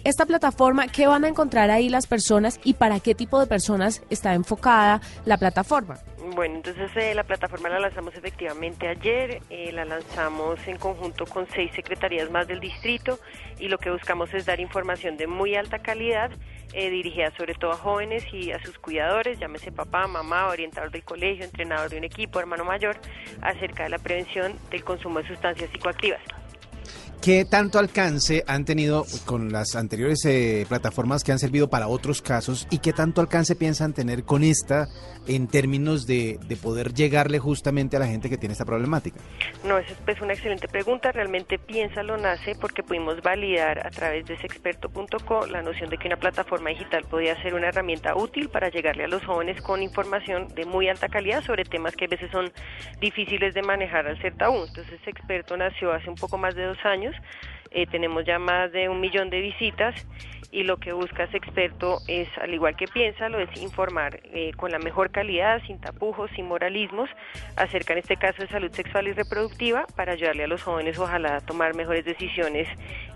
Esta 0.04 0.26
plataforma, 0.26 0.88
¿qué 0.88 1.06
van 1.06 1.24
a 1.24 1.28
encontrar 1.28 1.70
ahí 1.70 1.88
las 1.88 2.06
personas 2.06 2.60
y 2.64 2.74
para 2.74 3.00
qué 3.00 3.14
tipo 3.14 3.40
de 3.40 3.46
personas 3.46 4.02
está 4.10 4.34
enfocada 4.34 5.00
la 5.24 5.38
plataforma? 5.38 5.98
Bueno, 6.34 6.56
entonces 6.56 6.90
eh, 6.96 7.14
la 7.14 7.24
plataforma 7.24 7.70
la 7.70 7.80
lanzamos 7.80 8.14
efectivamente 8.14 8.86
ayer, 8.88 9.40
eh, 9.48 9.72
la 9.72 9.86
lanzamos 9.86 10.58
en 10.66 10.76
conjunto 10.76 11.24
con 11.24 11.46
seis 11.54 11.72
secretarías 11.74 12.30
más 12.30 12.46
del 12.46 12.60
distrito 12.60 13.18
y 13.58 13.68
lo 13.68 13.78
que 13.78 13.90
buscamos 13.90 14.34
es 14.34 14.44
dar 14.44 14.60
información 14.60 15.16
de 15.16 15.26
muy 15.26 15.54
alta 15.54 15.78
calidad 15.78 16.30
eh, 16.74 16.90
dirigida 16.90 17.32
sobre 17.38 17.54
todo 17.54 17.70
a 17.70 17.76
jóvenes 17.76 18.24
y 18.30 18.52
a 18.52 18.62
sus 18.62 18.78
cuidadores, 18.78 19.38
llámese 19.38 19.72
papá, 19.72 20.06
mamá, 20.06 20.48
orientador 20.48 20.90
del 20.90 21.04
colegio, 21.04 21.46
entrenador 21.46 21.88
de 21.88 21.96
un 21.96 22.04
equipo, 22.04 22.38
hermano 22.38 22.66
mayor, 22.66 22.98
acerca 23.40 23.84
de 23.84 23.88
la 23.88 23.98
prevención 23.98 24.52
del 24.70 24.84
consumo 24.84 25.20
de 25.20 25.28
sustancias 25.28 25.70
psicoactivas. 25.70 26.20
¿Qué 27.22 27.44
tanto 27.44 27.78
alcance 27.78 28.44
han 28.46 28.64
tenido 28.64 29.04
con 29.26 29.50
las 29.50 29.74
anteriores 29.74 30.24
eh, 30.24 30.64
plataformas 30.68 31.24
que 31.24 31.32
han 31.32 31.38
servido 31.38 31.68
para 31.68 31.88
otros 31.88 32.22
casos 32.22 32.66
y 32.70 32.78
qué 32.78 32.92
tanto 32.92 33.20
alcance 33.20 33.56
piensan 33.56 33.92
tener 33.92 34.24
con 34.24 34.44
esta 34.44 34.86
en 35.26 35.48
términos 35.48 36.06
de, 36.06 36.38
de 36.46 36.56
poder 36.56 36.94
llegarle 36.94 37.38
justamente 37.38 37.96
a 37.96 38.00
la 38.00 38.06
gente 38.06 38.30
que 38.30 38.38
tiene 38.38 38.52
esta 38.52 38.64
problemática? 38.64 39.20
No, 39.64 39.78
esa 39.78 39.92
es 39.92 39.98
pues, 40.04 40.20
una 40.20 40.32
excelente 40.32 40.68
pregunta. 40.68 41.12
Realmente 41.12 41.58
Piénsalo 41.58 42.16
nace 42.16 42.54
porque 42.60 42.82
pudimos 42.82 43.20
validar 43.20 43.86
a 43.86 43.90
través 43.90 44.24
de 44.26 44.38
sexperto.co 44.38 45.46
la 45.46 45.60
noción 45.62 45.90
de 45.90 45.98
que 45.98 46.06
una 46.06 46.16
plataforma 46.16 46.70
digital 46.70 47.04
podía 47.10 47.40
ser 47.42 47.54
una 47.54 47.68
herramienta 47.68 48.14
útil 48.16 48.48
para 48.48 48.70
llegarle 48.70 49.04
a 49.04 49.08
los 49.08 49.24
jóvenes 49.24 49.60
con 49.60 49.82
información 49.82 50.48
de 50.54 50.64
muy 50.64 50.88
alta 50.88 51.08
calidad 51.08 51.44
sobre 51.44 51.64
temas 51.64 51.94
que 51.96 52.06
a 52.06 52.08
veces 52.08 52.30
son 52.30 52.50
difíciles 53.00 53.54
de 53.54 53.62
manejar 53.62 54.06
al 54.06 54.20
ser 54.22 54.34
tabú. 54.36 54.64
Entonces, 54.64 55.00
Experto 55.06 55.56
nació 55.56 55.92
hace 55.92 56.08
un 56.08 56.16
poco 56.16 56.38
más 56.38 56.54
de 56.54 56.64
dos 56.64 56.78
años. 56.84 57.07
Eh, 57.70 57.86
tenemos 57.86 58.24
ya 58.24 58.38
más 58.38 58.72
de 58.72 58.88
un 58.88 59.00
millón 59.00 59.28
de 59.30 59.40
visitas 59.40 59.94
y 60.50 60.62
lo 60.62 60.78
que 60.78 60.92
busca 60.92 61.24
ese 61.24 61.36
experto 61.36 61.98
es, 62.06 62.26
al 62.40 62.54
igual 62.54 62.74
que 62.74 62.86
piensa, 62.86 63.28
lo 63.28 63.38
es 63.38 63.50
informar 63.60 64.20
eh, 64.24 64.52
con 64.56 64.70
la 64.70 64.78
mejor 64.78 65.10
calidad, 65.10 65.60
sin 65.66 65.78
tapujos, 65.78 66.30
sin 66.34 66.46
moralismos, 66.46 67.10
acerca 67.56 67.92
en 67.92 67.98
este 67.98 68.16
caso 68.16 68.42
de 68.42 68.48
salud 68.48 68.70
sexual 68.72 69.08
y 69.08 69.12
reproductiva 69.12 69.86
para 69.94 70.12
ayudarle 70.12 70.44
a 70.44 70.46
los 70.46 70.62
jóvenes 70.62 70.98
ojalá 70.98 71.36
a 71.36 71.40
tomar 71.40 71.74
mejores 71.74 72.04
decisiones 72.04 72.66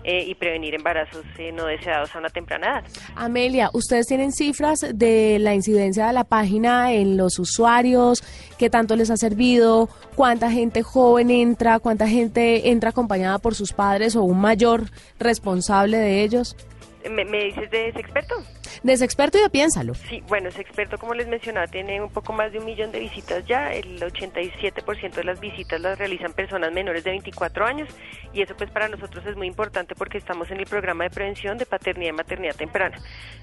eh, 0.03 0.25
y 0.27 0.35
prevenir 0.35 0.75
embarazos 0.75 1.25
eh, 1.39 1.51
no 1.51 1.65
deseados 1.65 2.15
a 2.15 2.19
una 2.19 2.29
temprana 2.29 2.67
edad. 2.67 2.83
Amelia, 3.15 3.71
¿ustedes 3.73 4.05
tienen 4.05 4.31
cifras 4.31 4.85
de 4.93 5.39
la 5.39 5.55
incidencia 5.55 6.05
de 6.07 6.13
la 6.13 6.25
página 6.25 6.93
en 6.93 7.17
los 7.17 7.39
usuarios? 7.39 8.21
¿Qué 8.59 8.69
tanto 8.69 8.95
les 8.95 9.09
ha 9.09 9.17
servido? 9.17 9.89
¿Cuánta 10.15 10.51
gente 10.51 10.83
joven 10.83 11.31
entra? 11.31 11.79
¿Cuánta 11.79 12.07
gente 12.07 12.69
entra 12.69 12.91
acompañada 12.91 13.39
por 13.39 13.55
sus 13.55 13.73
padres 13.73 14.15
o 14.15 14.23
un 14.23 14.39
mayor 14.39 14.83
responsable 15.19 15.97
de 15.97 16.21
ellos? 16.21 16.55
¿Me, 17.09 17.25
me 17.25 17.45
dices 17.45 17.69
de 17.69 17.89
ese 17.89 17.99
experto? 17.99 18.35
De 18.81 18.93
ese 18.93 19.05
experto 19.05 19.37
y 19.37 19.41
de 19.41 19.49
piénsalo. 19.49 19.93
Sí, 19.93 20.23
bueno, 20.27 20.49
ese 20.49 20.61
experto, 20.61 20.97
como 20.97 21.13
les 21.13 21.27
mencionaba, 21.27 21.67
tiene 21.67 22.01
un 22.01 22.09
poco 22.09 22.33
más 22.33 22.51
de 22.51 22.59
un 22.59 22.65
millón 22.65 22.91
de 22.91 22.99
visitas 22.99 23.45
ya. 23.45 23.73
El 23.73 23.99
87% 23.99 25.11
de 25.13 25.23
las 25.23 25.39
visitas 25.39 25.79
las 25.79 25.97
realizan 25.97 26.33
personas 26.33 26.73
menores 26.73 27.03
de 27.03 27.11
24 27.11 27.65
años 27.65 27.89
y 28.33 28.41
eso 28.41 28.55
pues 28.55 28.71
para 28.71 28.87
nosotros 28.87 29.25
es 29.25 29.35
muy 29.35 29.47
importante 29.47 29.95
porque 29.95 30.17
estamos 30.17 30.49
en 30.51 30.59
el 30.59 30.65
programa 30.65 31.03
de 31.03 31.09
prevención 31.09 31.57
de 31.57 31.65
paternidad 31.65 32.09
y 32.09 32.15
maternidad 32.15 32.55
temprana. 32.55 32.97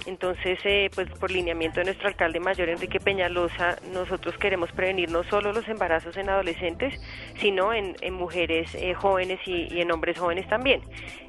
Entonces, 0.07 0.59
eh, 0.65 0.91
pues 0.95 1.09
por 1.19 1.31
lineamiento 1.31 1.81
de 1.81 1.87
nuestro 1.87 2.09
alcalde 2.09 2.41
mayor 2.41 2.69
Enrique 2.69 3.01
Peñalosa, 3.01 3.77
nosotros 3.93 4.37
queremos 4.39 4.73
prevenir 4.73 5.11
no 5.11 5.23
solo 5.25 5.53
los 5.53 5.69
embarazos 5.69 6.17
en 6.17 6.29
adolescentes, 6.29 6.95
sino 7.41 7.73
en, 7.73 7.97
en 8.01 8.15
mujeres 8.15 8.75
eh, 8.75 8.95
jóvenes 8.95 9.41
y, 9.47 9.73
y 9.73 9.81
en 9.81 9.93
hombres 9.93 10.19
jóvenes 10.19 10.49
también. 10.49 10.83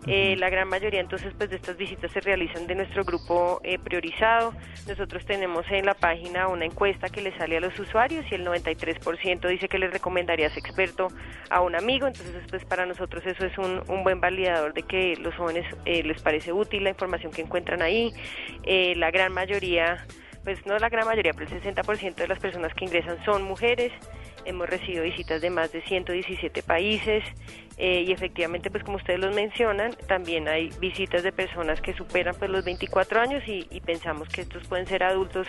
Eh, 0.07 0.35
la 0.37 0.49
gran 0.49 0.67
mayoría 0.67 0.99
entonces 0.99 1.33
pues 1.37 1.49
de 1.49 1.57
estas 1.57 1.77
visitas 1.77 2.11
se 2.11 2.21
realizan 2.21 2.65
de 2.65 2.75
nuestro 2.75 3.03
grupo 3.03 3.61
eh, 3.63 3.77
priorizado. 3.91 4.53
Nosotros 4.87 5.25
tenemos 5.25 5.65
en 5.69 5.85
la 5.85 5.93
página 5.93 6.47
una 6.47 6.63
encuesta 6.63 7.09
que 7.09 7.21
le 7.21 7.37
sale 7.37 7.57
a 7.57 7.59
los 7.59 7.77
usuarios 7.77 8.25
y 8.31 8.35
el 8.35 8.45
93% 8.45 9.47
dice 9.49 9.67
que 9.67 9.77
les 9.77 9.91
recomendaría 9.91 10.47
ese 10.47 10.59
experto 10.59 11.09
a 11.49 11.59
un 11.61 11.75
amigo. 11.75 12.07
Entonces 12.07 12.41
pues 12.49 12.63
para 12.63 12.85
nosotros 12.85 13.23
eso 13.25 13.45
es 13.45 13.57
un, 13.57 13.83
un 13.89 14.03
buen 14.03 14.21
validador 14.21 14.73
de 14.73 14.83
que 14.83 15.17
los 15.17 15.35
jóvenes 15.35 15.65
eh, 15.83 16.03
les 16.03 16.21
parece 16.21 16.53
útil 16.53 16.85
la 16.85 16.91
información 16.91 17.33
que 17.33 17.41
encuentran 17.41 17.81
ahí. 17.81 18.13
Eh, 18.63 18.95
la 18.95 19.11
gran 19.11 19.33
mayoría 19.33 20.05
pues 20.45 20.65
no 20.65 20.75
la 20.79 20.89
gran 20.89 21.05
mayoría, 21.05 21.33
pero 21.33 21.51
el 21.51 21.61
60% 21.61 22.15
de 22.15 22.27
las 22.27 22.39
personas 22.39 22.73
que 22.73 22.85
ingresan 22.85 23.23
son 23.25 23.43
mujeres. 23.43 23.91
Hemos 24.45 24.67
recibido 24.67 25.03
visitas 25.03 25.39
de 25.41 25.51
más 25.51 25.71
de 25.71 25.83
117 25.83 26.63
países 26.63 27.23
eh, 27.83 28.03
y 28.07 28.11
efectivamente, 28.11 28.69
pues 28.69 28.83
como 28.83 28.97
ustedes 28.97 29.19
los 29.19 29.33
mencionan, 29.33 29.95
también 30.07 30.47
hay 30.47 30.69
visitas 30.79 31.23
de 31.23 31.31
personas 31.31 31.81
que 31.81 31.93
superan 31.93 32.35
pues 32.37 32.51
los 32.51 32.63
24 32.63 33.19
años 33.19 33.41
y, 33.47 33.65
y 33.71 33.81
pensamos 33.81 34.29
que 34.29 34.41
estos 34.41 34.67
pueden 34.67 34.85
ser 34.85 35.01
adultos 35.01 35.47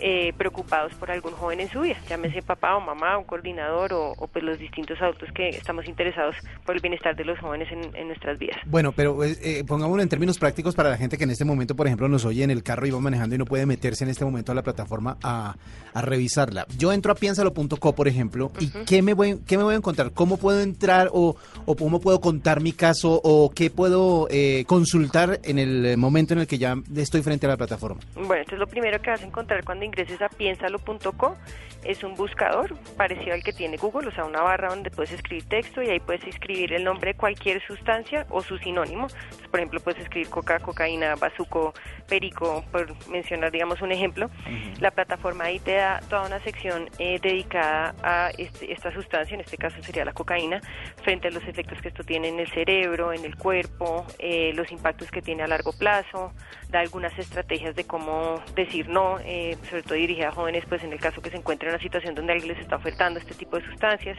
eh, 0.00 0.32
preocupados 0.36 0.92
por 0.94 1.12
algún 1.12 1.34
joven 1.34 1.60
en 1.60 1.70
su 1.70 1.82
vida, 1.82 1.96
llámese 2.08 2.42
papá 2.42 2.74
o 2.74 2.80
mamá, 2.80 3.16
un 3.16 3.22
coordinador 3.22 3.92
o, 3.92 4.10
o, 4.18 4.26
pues 4.26 4.44
los 4.44 4.58
distintos 4.58 5.00
adultos 5.00 5.28
que 5.32 5.50
estamos 5.50 5.86
interesados 5.86 6.34
por 6.66 6.74
el 6.74 6.82
bienestar 6.82 7.14
de 7.14 7.24
los 7.24 7.38
jóvenes 7.38 7.70
en, 7.70 7.94
en 7.94 8.08
nuestras 8.08 8.36
vidas. 8.40 8.56
Bueno, 8.66 8.90
pero 8.90 9.22
eh, 9.22 9.62
pongámoslo 9.64 10.02
en 10.02 10.08
términos 10.08 10.36
prácticos 10.36 10.74
para 10.74 10.90
la 10.90 10.96
gente 10.96 11.16
que 11.16 11.22
en 11.22 11.30
este 11.30 11.44
momento, 11.44 11.76
por 11.76 11.86
ejemplo, 11.86 12.08
nos 12.08 12.24
oye 12.24 12.42
en 12.42 12.50
el 12.50 12.64
carro 12.64 12.88
y 12.88 12.90
va 12.90 12.98
manejando 12.98 13.36
y 13.36 13.38
no 13.38 13.44
puede 13.44 13.66
meterse 13.66 14.02
en 14.02 14.10
este 14.10 14.24
momento 14.24 14.50
a 14.50 14.56
la 14.56 14.62
plataforma 14.62 15.16
a, 15.22 15.54
a 15.94 16.02
revisarla. 16.02 16.66
Yo 16.76 16.92
entro 16.92 17.12
a 17.12 17.14
piénsalo.co, 17.14 17.94
por 17.94 18.08
ejemplo, 18.08 18.50
y 18.58 18.68
¿qué 18.84 19.00
me, 19.00 19.14
voy, 19.14 19.38
¿qué 19.46 19.56
me 19.56 19.62
voy 19.62 19.74
a 19.74 19.76
encontrar? 19.76 20.12
¿Cómo 20.12 20.38
puedo 20.38 20.60
entrar 20.60 21.10
o, 21.12 21.36
o 21.70 21.76
cómo 21.76 22.00
puedo 22.00 22.18
contar 22.18 22.62
mi 22.62 22.72
caso 22.72 23.20
o 23.22 23.50
qué 23.54 23.68
puedo 23.68 24.26
eh, 24.30 24.64
consultar 24.66 25.38
en 25.44 25.58
el 25.58 25.98
momento 25.98 26.32
en 26.32 26.40
el 26.40 26.46
que 26.46 26.56
ya 26.56 26.74
estoy 26.96 27.20
frente 27.20 27.44
a 27.44 27.50
la 27.50 27.58
plataforma? 27.58 28.00
Bueno, 28.14 28.36
entonces 28.36 28.58
lo 28.58 28.66
primero 28.66 29.02
que 29.02 29.10
vas 29.10 29.22
a 29.22 29.26
encontrar 29.26 29.62
cuando 29.64 29.84
ingreses 29.84 30.22
a 30.22 30.30
piénsalo.co 30.30 31.36
es 31.84 32.02
un 32.02 32.14
buscador 32.14 32.76
parecido 32.96 33.34
al 33.34 33.42
que 33.42 33.52
tiene 33.52 33.76
Google, 33.76 34.08
o 34.08 34.12
sea, 34.12 34.24
una 34.24 34.42
barra 34.42 34.70
donde 34.70 34.90
puedes 34.90 35.12
escribir 35.12 35.44
texto 35.44 35.82
y 35.82 35.88
ahí 35.88 36.00
puedes 36.00 36.26
escribir 36.26 36.72
el 36.72 36.84
nombre 36.84 37.12
de 37.12 37.18
cualquier 37.18 37.64
sustancia 37.66 38.26
o 38.30 38.42
su 38.42 38.58
sinónimo. 38.58 39.06
Entonces, 39.06 39.48
por 39.48 39.60
ejemplo, 39.60 39.80
puedes 39.80 40.00
escribir 40.02 40.28
coca, 40.28 40.58
cocaína, 40.58 41.14
bazuco, 41.14 41.74
perico, 42.08 42.64
por 42.72 42.88
mencionar, 43.08 43.52
digamos, 43.52 43.80
un 43.80 43.92
ejemplo. 43.92 44.26
Uh 44.26 44.50
-huh. 44.50 44.80
La 44.80 44.90
plataforma 44.90 45.44
ahí 45.44 45.60
te 45.60 45.74
da 45.74 46.00
toda 46.08 46.26
una 46.26 46.40
sección 46.40 46.90
eh, 46.98 47.18
dedicada 47.22 47.94
a 48.02 48.30
este, 48.36 48.72
esta 48.72 48.92
sustancia, 48.92 49.34
en 49.34 49.40
este 49.40 49.56
caso 49.56 49.80
sería 49.82 50.04
la 50.04 50.12
cocaína, 50.12 50.60
frente 51.02 51.28
a 51.28 51.30
los 51.30 51.46
efectos 51.48 51.80
que 51.80 51.88
esto 51.88 52.04
tiene 52.04 52.28
en 52.28 52.38
el 52.38 52.48
cerebro, 52.50 53.12
en 53.12 53.24
el 53.24 53.36
cuerpo, 53.36 54.06
eh, 54.18 54.52
los 54.54 54.70
impactos 54.70 55.10
que 55.10 55.22
tiene 55.22 55.42
a 55.42 55.46
largo 55.46 55.72
plazo, 55.72 56.32
da 56.70 56.80
algunas 56.80 57.18
estrategias 57.18 57.74
de 57.74 57.84
cómo 57.84 58.42
decir 58.54 58.88
no, 58.88 59.18
eh, 59.20 59.56
sobre 59.68 59.82
todo 59.82 59.94
dirigida 59.94 60.28
a 60.28 60.32
jóvenes, 60.32 60.64
pues 60.68 60.82
en 60.84 60.92
el 60.92 61.00
caso 61.00 61.20
que 61.22 61.30
se 61.30 61.36
encuentren 61.36 61.70
en 61.70 61.74
una 61.74 61.82
situación 61.82 62.14
donde 62.14 62.32
alguien 62.32 62.52
les 62.52 62.60
está 62.60 62.76
ofertando 62.76 63.18
este 63.18 63.34
tipo 63.34 63.58
de 63.58 63.64
sustancias, 63.64 64.18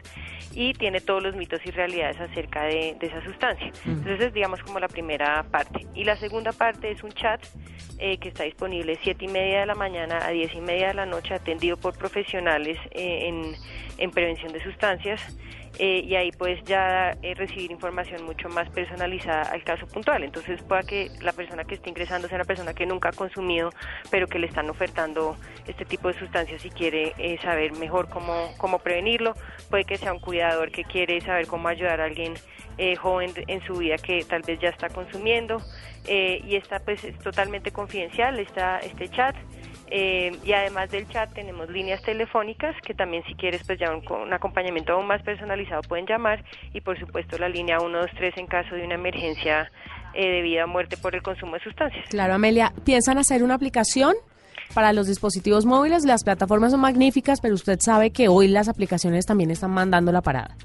y 0.53 0.73
tiene 0.73 0.99
todos 1.01 1.21
los 1.23 1.35
mitos 1.35 1.59
y 1.65 1.71
realidades 1.71 2.19
acerca 2.19 2.63
de, 2.63 2.95
de 2.99 3.07
esa 3.07 3.23
sustancia. 3.23 3.67
-huh. 3.67 3.91
Entonces 3.91 4.27
es, 4.27 4.33
digamos, 4.33 4.61
como 4.63 4.79
la 4.79 4.87
primera 4.87 5.43
parte. 5.43 5.85
Y 5.93 6.03
la 6.03 6.15
segunda 6.17 6.51
parte 6.51 6.91
es 6.91 7.03
un 7.03 7.11
chat 7.11 7.41
eh, 7.99 8.17
que 8.17 8.29
está 8.29 8.43
disponible 8.43 8.97
7 9.01 9.25
y 9.25 9.27
media 9.27 9.59
de 9.61 9.65
la 9.65 9.75
mañana 9.75 10.25
a 10.25 10.29
10 10.29 10.53
y 10.55 10.61
media 10.61 10.87
de 10.87 10.93
la 10.95 11.05
noche, 11.05 11.33
atendido 11.33 11.77
por 11.77 11.97
profesionales 11.97 12.77
eh, 12.91 13.27
en, 13.27 13.53
en 13.97 14.11
prevención 14.11 14.51
de 14.53 14.63
sustancias 14.63 15.21
eh, 15.77 16.01
y 16.05 16.15
ahí 16.15 16.31
puedes 16.31 16.63
ya 16.63 17.15
eh, 17.21 17.33
recibir 17.35 17.71
información 17.71 18.23
mucho 18.23 18.49
más 18.49 18.69
personalizada 18.69 19.43
al 19.43 19.63
caso 19.63 19.85
puntual. 19.87 20.23
Entonces 20.23 20.61
pueda 20.63 20.83
que 20.83 21.09
la 21.21 21.33
persona 21.33 21.63
que 21.63 21.75
esté 21.75 21.89
ingresando 21.89 22.27
sea 22.27 22.35
una 22.35 22.45
persona 22.45 22.73
que 22.73 22.85
nunca 22.85 23.09
ha 23.09 23.13
consumido, 23.13 23.69
pero 24.09 24.27
que 24.27 24.39
le 24.39 24.47
están 24.47 24.69
ofertando 24.69 25.37
este 25.67 25.85
tipo 25.85 26.07
de 26.07 26.17
sustancias 26.17 26.65
y 26.65 26.69
quiere 26.69 27.13
eh, 27.17 27.37
saber 27.41 27.73
mejor 27.73 28.09
cómo, 28.09 28.53
cómo 28.57 28.79
prevenirlo. 28.79 29.33
Puede 29.69 29.85
que 29.85 29.97
sea 29.97 30.13
un 30.13 30.19
cuidador 30.19 30.71
que 30.71 30.83
quiere 30.83 31.21
saber 31.21 31.47
cómo 31.47 31.67
ayudar 31.67 32.01
a 32.01 32.05
alguien 32.05 32.33
eh, 32.81 32.95
joven 32.95 33.33
en 33.47 33.61
su 33.65 33.73
vida 33.73 33.97
que 33.97 34.23
tal 34.23 34.41
vez 34.41 34.57
ya 34.61 34.69
está 34.69 34.87
consumiendo. 34.87 35.61
Eh, 36.07 36.41
y 36.45 36.55
esta 36.55 36.79
pues 36.79 37.03
es 37.03 37.19
totalmente 37.19 37.71
confidencial, 37.71 38.39
está 38.39 38.79
este 38.79 39.09
chat. 39.09 39.35
Eh, 39.91 40.37
y 40.43 40.53
además 40.53 40.91
del 40.91 41.07
chat 41.09 41.33
tenemos 41.33 41.69
líneas 41.69 42.01
telefónicas 42.03 42.75
que 42.85 42.93
también 42.93 43.23
si 43.25 43.33
quieres 43.33 43.63
pues 43.65 43.79
ya 43.79 43.91
un, 43.91 44.03
un, 44.11 44.31
acompañamiento 44.31 44.93
aún 44.93 45.07
más 45.07 45.23
personalizado 45.23 45.81
pueden 45.81 46.05
llamar 46.05 46.43
y 46.73 46.81
por 46.81 46.99
supuesto 46.99 47.39
la 47.39 47.49
línea 47.49 47.79
123 47.79 48.37
en 48.37 48.45
caso 48.45 48.75
de 48.75 48.83
una 48.83 48.95
emergencia 48.95 49.71
eh, 50.13 50.27
de 50.27 50.41
vida 50.41 50.65
o 50.65 50.67
muerte 50.67 50.95
por 50.97 51.15
el 51.15 51.23
consumo 51.23 51.53
de 51.53 51.63
sustancias. 51.63 52.05
Claro, 52.09 52.35
Amelia, 52.35 52.71
¿piensan 52.83 53.17
hacer 53.17 53.43
una 53.43 53.55
aplicación? 53.55 54.15
Para 54.73 54.93
los 54.93 55.07
dispositivos 55.07 55.65
móviles 55.65 56.05
las 56.05 56.23
plataformas 56.23 56.71
son 56.71 56.81
magníficas, 56.81 57.41
pero 57.41 57.55
usted 57.55 57.79
sabe 57.79 58.11
que 58.11 58.27
hoy 58.27 58.47
las 58.47 58.69
aplicaciones 58.69 59.25
también 59.25 59.49
están 59.49 59.71
mandando 59.71 60.11
la 60.11 60.21
parada. 60.21 60.55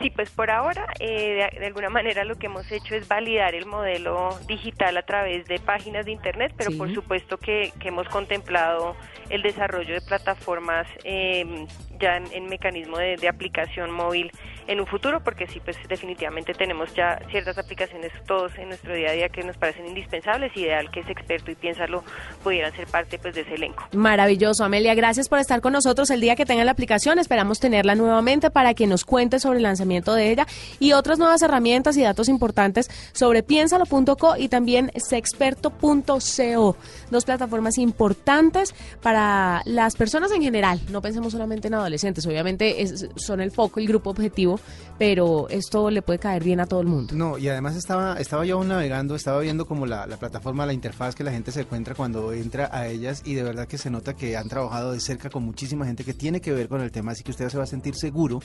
Sí, 0.00 0.10
pues 0.10 0.30
por 0.30 0.50
ahora, 0.50 0.86
eh, 1.00 1.48
de, 1.52 1.60
de, 1.60 1.66
alguna 1.66 1.90
manera 1.90 2.24
lo 2.24 2.36
que 2.36 2.46
hemos 2.46 2.70
hecho 2.70 2.94
es 2.94 3.06
validar 3.08 3.54
el 3.54 3.66
modelo 3.66 4.38
digital 4.46 4.96
a 4.96 5.02
través 5.02 5.46
de 5.46 5.58
páginas 5.58 6.06
de 6.06 6.12
Internet, 6.12 6.52
pero 6.56 6.70
sí. 6.70 6.76
por 6.76 6.92
supuesto 6.92 7.38
que, 7.38 7.72
que, 7.78 7.88
hemos 7.88 8.08
contemplado 8.08 8.96
el 9.28 9.42
desarrollo 9.42 9.94
de 9.94 10.00
plataformas 10.00 10.86
eh, 11.04 11.66
ya 12.00 12.16
en, 12.16 12.32
en 12.32 12.46
mecanismo 12.46 12.98
de, 12.98 13.16
de, 13.16 13.28
aplicación 13.28 13.90
móvil 13.90 14.30
en 14.66 14.80
un 14.80 14.86
futuro, 14.86 15.22
porque 15.22 15.46
sí, 15.46 15.60
pues 15.60 15.76
definitivamente 15.88 16.52
tenemos 16.54 16.92
ya 16.94 17.20
ciertas 17.30 17.58
aplicaciones 17.58 18.12
todos 18.26 18.56
en 18.58 18.68
nuestro 18.68 18.94
día 18.94 19.10
a 19.10 19.12
día 19.12 19.28
que 19.28 19.42
nos 19.42 19.56
parecen 19.56 19.86
indispensables, 19.86 20.56
ideal 20.56 20.90
que 20.90 21.00
ese 21.00 21.12
experto 21.12 21.50
y 21.50 21.54
piénsalo 21.54 22.02
pudieran 22.42 22.72
ser 22.74 22.86
parte 22.86 23.18
pues 23.18 23.34
de 23.34 23.42
ese 23.42 23.54
elenco. 23.54 23.88
Maravilloso, 23.92 24.64
Amelia, 24.64 24.94
gracias 24.94 25.28
por 25.28 25.38
estar 25.38 25.60
con 25.60 25.72
nosotros 25.72 26.10
el 26.10 26.20
día 26.20 26.36
que 26.36 26.44
tenga 26.44 26.64
la 26.64 26.72
aplicación, 26.72 27.18
esperamos 27.18 27.60
tenerla 27.60 27.94
nuevamente 27.94 28.50
para 28.50 28.74
que 28.74 28.86
nos 28.86 29.04
cuente 29.04 29.38
sobre 29.38 29.58
el 29.58 29.64
lanzamiento 29.64 29.91
de 30.14 30.30
ella 30.30 30.46
y 30.80 30.92
otras 30.92 31.18
nuevas 31.18 31.42
herramientas 31.42 31.96
y 31.96 32.02
datos 32.02 32.28
importantes 32.28 32.90
sobre 33.12 33.42
piénsalo.co 33.42 34.36
y 34.38 34.48
también 34.48 34.90
sexperto.co. 34.96 36.76
Dos 37.12 37.24
plataformas 37.24 37.78
importantes 37.78 38.74
para 39.02 39.62
las 39.66 39.94
personas 39.96 40.32
en 40.32 40.42
general. 40.42 40.80
No 40.90 41.00
pensemos 41.02 41.32
solamente 41.32 41.68
en 41.68 41.74
adolescentes, 41.74 42.26
obviamente 42.26 42.82
es- 42.82 43.06
son 43.16 43.40
el 43.40 43.50
foco, 43.52 43.78
el 43.80 43.86
grupo 43.86 44.10
objetivo, 44.10 44.58
pero 44.98 45.48
esto 45.50 45.90
le 45.90 46.02
puede 46.02 46.18
caer 46.18 46.42
bien 46.42 46.60
a 46.60 46.66
todo 46.66 46.80
el 46.80 46.86
mundo. 46.86 47.14
No, 47.14 47.38
y 47.38 47.48
además 47.48 47.76
estaba, 47.76 48.18
estaba 48.18 48.44
yo 48.46 48.56
aún 48.56 48.68
navegando, 48.68 49.14
estaba 49.14 49.40
viendo 49.40 49.66
como 49.66 49.86
la, 49.86 50.06
la 50.06 50.16
plataforma, 50.16 50.66
la 50.66 50.72
interfaz 50.72 51.14
que 51.14 51.22
la 51.24 51.30
gente 51.32 51.52
se 51.52 51.60
encuentra 51.60 51.94
cuando 51.94 52.32
entra 52.32 52.70
a 52.72 52.88
ellas 52.88 53.22
y 53.24 53.34
de 53.34 53.42
verdad 53.42 53.66
que 53.68 53.78
se 53.78 53.90
nota 53.90 54.14
que 54.14 54.36
han 54.36 54.48
trabajado 54.48 54.92
de 54.92 55.00
cerca 55.00 55.28
con 55.30 55.42
muchísima 55.44 55.84
gente 55.86 56.04
que 56.04 56.14
tiene 56.14 56.40
que 56.40 56.52
ver 56.52 56.68
con 56.68 56.80
el 56.80 56.90
tema, 56.90 57.12
así 57.12 57.22
que 57.22 57.30
usted 57.30 57.48
se 57.48 57.58
va 57.58 57.64
a 57.64 57.66
sentir 57.66 57.94
seguro 57.94 58.40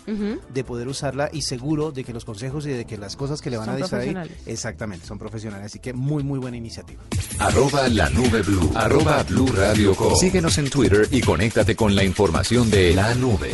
de 0.53 0.63
poder 0.63 0.87
usarla 0.87 1.29
y 1.31 1.41
seguro 1.43 1.91
de 1.91 2.03
que 2.03 2.13
los 2.13 2.25
consejos 2.25 2.65
y 2.65 2.69
de 2.71 2.85
que 2.85 2.97
las 2.97 3.15
cosas 3.15 3.41
que 3.41 3.49
le 3.49 3.57
van 3.57 3.67
Son 3.67 3.75
a 3.75 3.77
decir 3.77 3.95
ahí, 3.95 4.11
profesionales. 4.11 4.37
exactamente, 4.45 5.05
son 5.05 5.17
profesionales, 5.17 5.65
así 5.67 5.79
que 5.79 5.93
muy 5.93 6.23
muy 6.23 6.39
buena 6.39 6.57
iniciativa. 6.57 7.01
Arroba 7.39 7.87
la 7.87 8.09
nube 8.09 8.41
blue. 8.41 8.56
Arroba 8.75 9.23
blue 9.23 9.47
radio 9.47 9.95
com. 9.95 10.15
Síguenos 10.15 10.57
en 10.57 10.69
Twitter 10.69 11.07
y 11.11 11.21
conéctate 11.21 11.75
con 11.75 11.95
la 11.95 12.03
información 12.03 12.69
de 12.69 12.93
la 12.93 13.13
nube. 13.15 13.51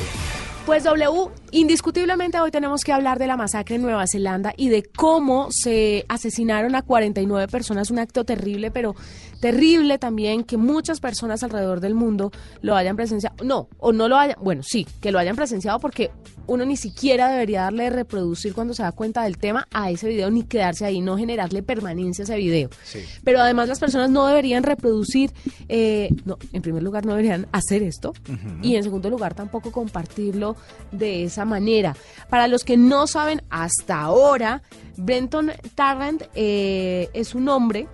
Pues 0.65 0.85
W, 0.85 1.29
indiscutiblemente 1.51 2.39
hoy 2.39 2.49
tenemos 2.49 2.85
que 2.85 2.93
hablar 2.93 3.19
de 3.19 3.27
la 3.27 3.35
masacre 3.35 3.75
en 3.75 3.81
Nueva 3.81 4.07
Zelanda 4.07 4.53
y 4.55 4.69
de 4.69 4.83
cómo 4.83 5.49
se 5.51 6.05
asesinaron 6.07 6.73
a 6.75 6.83
49 6.83 7.49
personas, 7.49 7.91
un 7.91 7.99
acto 7.99 8.23
terrible, 8.23 8.71
pero 8.71 8.95
terrible 9.43 9.97
también 9.97 10.45
que 10.45 10.55
muchas 10.55 11.01
personas 11.01 11.43
alrededor 11.43 11.81
del 11.81 11.95
mundo 11.95 12.31
lo 12.61 12.77
hayan 12.77 12.95
presenciado. 12.95 13.35
No, 13.43 13.67
o 13.77 13.91
no 13.91 14.07
lo 14.07 14.15
hayan, 14.15 14.37
bueno, 14.39 14.63
sí, 14.63 14.87
que 15.01 15.11
lo 15.11 15.19
hayan 15.19 15.35
presenciado 15.35 15.81
porque 15.81 16.11
uno 16.47 16.63
ni 16.63 16.77
siquiera 16.77 17.29
debería 17.29 17.63
darle 17.63 17.83
de 17.83 17.89
reproducir 17.89 18.53
cuando 18.53 18.73
se 18.73 18.83
da 18.83 18.93
cuenta 18.93 19.23
del 19.23 19.37
tema 19.37 19.67
a 19.73 19.91
ese 19.91 20.07
video 20.07 20.31
ni 20.31 20.43
quedarse 20.43 20.85
ahí, 20.85 21.01
no 21.01 21.17
generarle 21.17 21.61
permanencia 21.61 22.23
a 22.23 22.25
ese 22.25 22.37
video. 22.37 22.69
Sí. 22.85 22.99
Pero 23.25 23.41
además 23.41 23.67
las 23.67 23.81
personas 23.81 24.09
no 24.09 24.25
deberían 24.27 24.63
reproducir, 24.63 25.33
eh, 25.67 26.07
no, 26.23 26.37
en 26.53 26.61
primer 26.61 26.81
lugar 26.81 27.05
no 27.05 27.11
deberían 27.11 27.45
hacer 27.51 27.83
esto 27.83 28.13
y 28.61 28.77
en 28.77 28.83
segundo 28.83 29.09
lugar 29.09 29.33
tampoco 29.33 29.73
compartirlo 29.73 30.55
de 30.93 31.25
esa 31.25 31.43
manera. 31.43 31.97
Para 32.29 32.47
los 32.47 32.63
que 32.63 32.77
no 32.77 33.07
saben, 33.07 33.41
hasta 33.49 33.99
ahora, 33.99 34.61
Brenton 34.95 35.51
Tarrant 35.75 36.23
eh, 36.33 37.09
es 37.13 37.35
un 37.35 37.49
hombre 37.49 37.89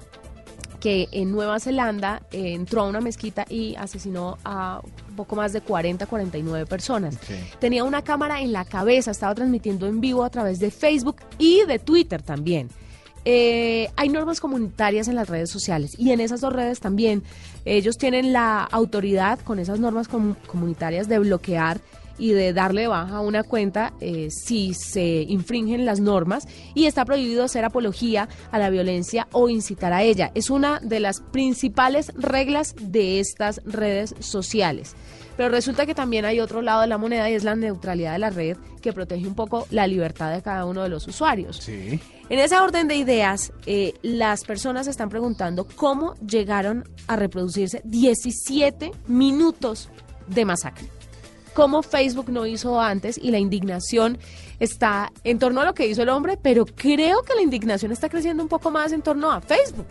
que 0.79 1.07
en 1.11 1.31
Nueva 1.31 1.59
Zelanda 1.59 2.21
eh, 2.31 2.53
entró 2.53 2.81
a 2.81 2.87
una 2.87 3.01
mezquita 3.01 3.45
y 3.49 3.75
asesinó 3.75 4.37
a 4.45 4.81
un 5.09 5.15
poco 5.15 5.35
más 5.35 5.51
de 5.53 5.61
40, 5.61 6.05
49 6.05 6.65
personas. 6.65 7.17
Tenía 7.59 7.83
una 7.83 8.01
cámara 8.03 8.41
en 8.41 8.53
la 8.53 8.63
cabeza, 8.65 9.11
estaba 9.11 9.35
transmitiendo 9.35 9.87
en 9.87 9.99
vivo 9.99 10.23
a 10.23 10.29
través 10.29 10.59
de 10.59 10.71
Facebook 10.71 11.17
y 11.37 11.63
de 11.65 11.79
Twitter 11.79 12.21
también. 12.21 12.69
Eh, 13.25 13.89
hay 13.97 14.07
normas 14.07 14.39
comunitarias 14.39 15.09
en 15.09 15.15
las 15.15 15.27
redes 15.27 15.49
sociales 15.49 15.93
y 15.99 16.11
en 16.11 16.21
esas 16.21 16.39
dos 16.39 16.53
redes 16.53 16.79
también 16.79 17.21
ellos 17.65 17.97
tienen 17.97 18.31
la 18.31 18.63
autoridad 18.63 19.39
con 19.39 19.59
esas 19.59 19.77
normas 19.79 20.09
comu- 20.09 20.37
comunitarias 20.47 21.09
de 21.09 21.19
bloquear 21.19 21.81
y 22.19 22.33
de 22.33 22.53
darle 22.53 22.87
baja 22.87 23.17
a 23.17 23.21
una 23.21 23.43
cuenta 23.43 23.93
eh, 24.01 24.29
si 24.29 24.73
se 24.73 25.25
infringen 25.27 25.85
las 25.85 25.99
normas 25.99 26.47
y 26.75 26.85
está 26.85 27.05
prohibido 27.05 27.43
hacer 27.43 27.65
apología 27.65 28.29
a 28.51 28.59
la 28.59 28.69
violencia 28.69 29.27
o 29.31 29.49
incitar 29.49 29.93
a 29.93 30.03
ella. 30.03 30.31
Es 30.35 30.49
una 30.49 30.79
de 30.79 30.99
las 30.99 31.21
principales 31.21 32.11
reglas 32.15 32.75
de 32.79 33.19
estas 33.19 33.61
redes 33.65 34.13
sociales. 34.19 34.95
Pero 35.37 35.49
resulta 35.49 35.85
que 35.85 35.95
también 35.95 36.25
hay 36.25 36.41
otro 36.41 36.61
lado 36.61 36.81
de 36.81 36.87
la 36.87 36.97
moneda 36.97 37.29
y 37.29 37.33
es 37.33 37.45
la 37.45 37.55
neutralidad 37.55 38.11
de 38.11 38.19
la 38.19 38.29
red 38.29 38.57
que 38.81 38.91
protege 38.91 39.25
un 39.25 39.35
poco 39.35 39.65
la 39.71 39.87
libertad 39.87 40.33
de 40.33 40.41
cada 40.41 40.65
uno 40.65 40.83
de 40.83 40.89
los 40.89 41.07
usuarios. 41.07 41.57
Sí. 41.57 41.97
En 42.27 42.39
ese 42.39 42.59
orden 42.59 42.89
de 42.89 42.95
ideas, 42.95 43.53
eh, 43.65 43.93
las 44.01 44.43
personas 44.43 44.87
están 44.87 45.07
preguntando 45.07 45.65
cómo 45.75 46.15
llegaron 46.15 46.83
a 47.07 47.15
reproducirse 47.15 47.81
17 47.85 48.91
minutos 49.07 49.89
de 50.27 50.43
masacre. 50.43 50.98
Cómo 51.59 51.83
Facebook 51.83 52.29
no 52.29 52.45
hizo 52.45 52.79
antes 52.79 53.17
y 53.17 53.31
la 53.31 53.37
indignación 53.37 54.17
está 54.61 55.11
en 55.25 55.39
torno 55.39 55.59
a 55.59 55.65
lo 55.65 55.73
que 55.73 55.87
hizo 55.87 56.01
el 56.01 56.07
hombre, 56.07 56.39
pero 56.41 56.65
creo 56.65 57.21
que 57.23 57.35
la 57.35 57.41
indignación 57.41 57.91
está 57.91 58.07
creciendo 58.07 58.41
un 58.41 58.47
poco 58.47 58.71
más 58.71 58.93
en 58.93 59.01
torno 59.01 59.29
a 59.29 59.41
Facebook. 59.41 59.85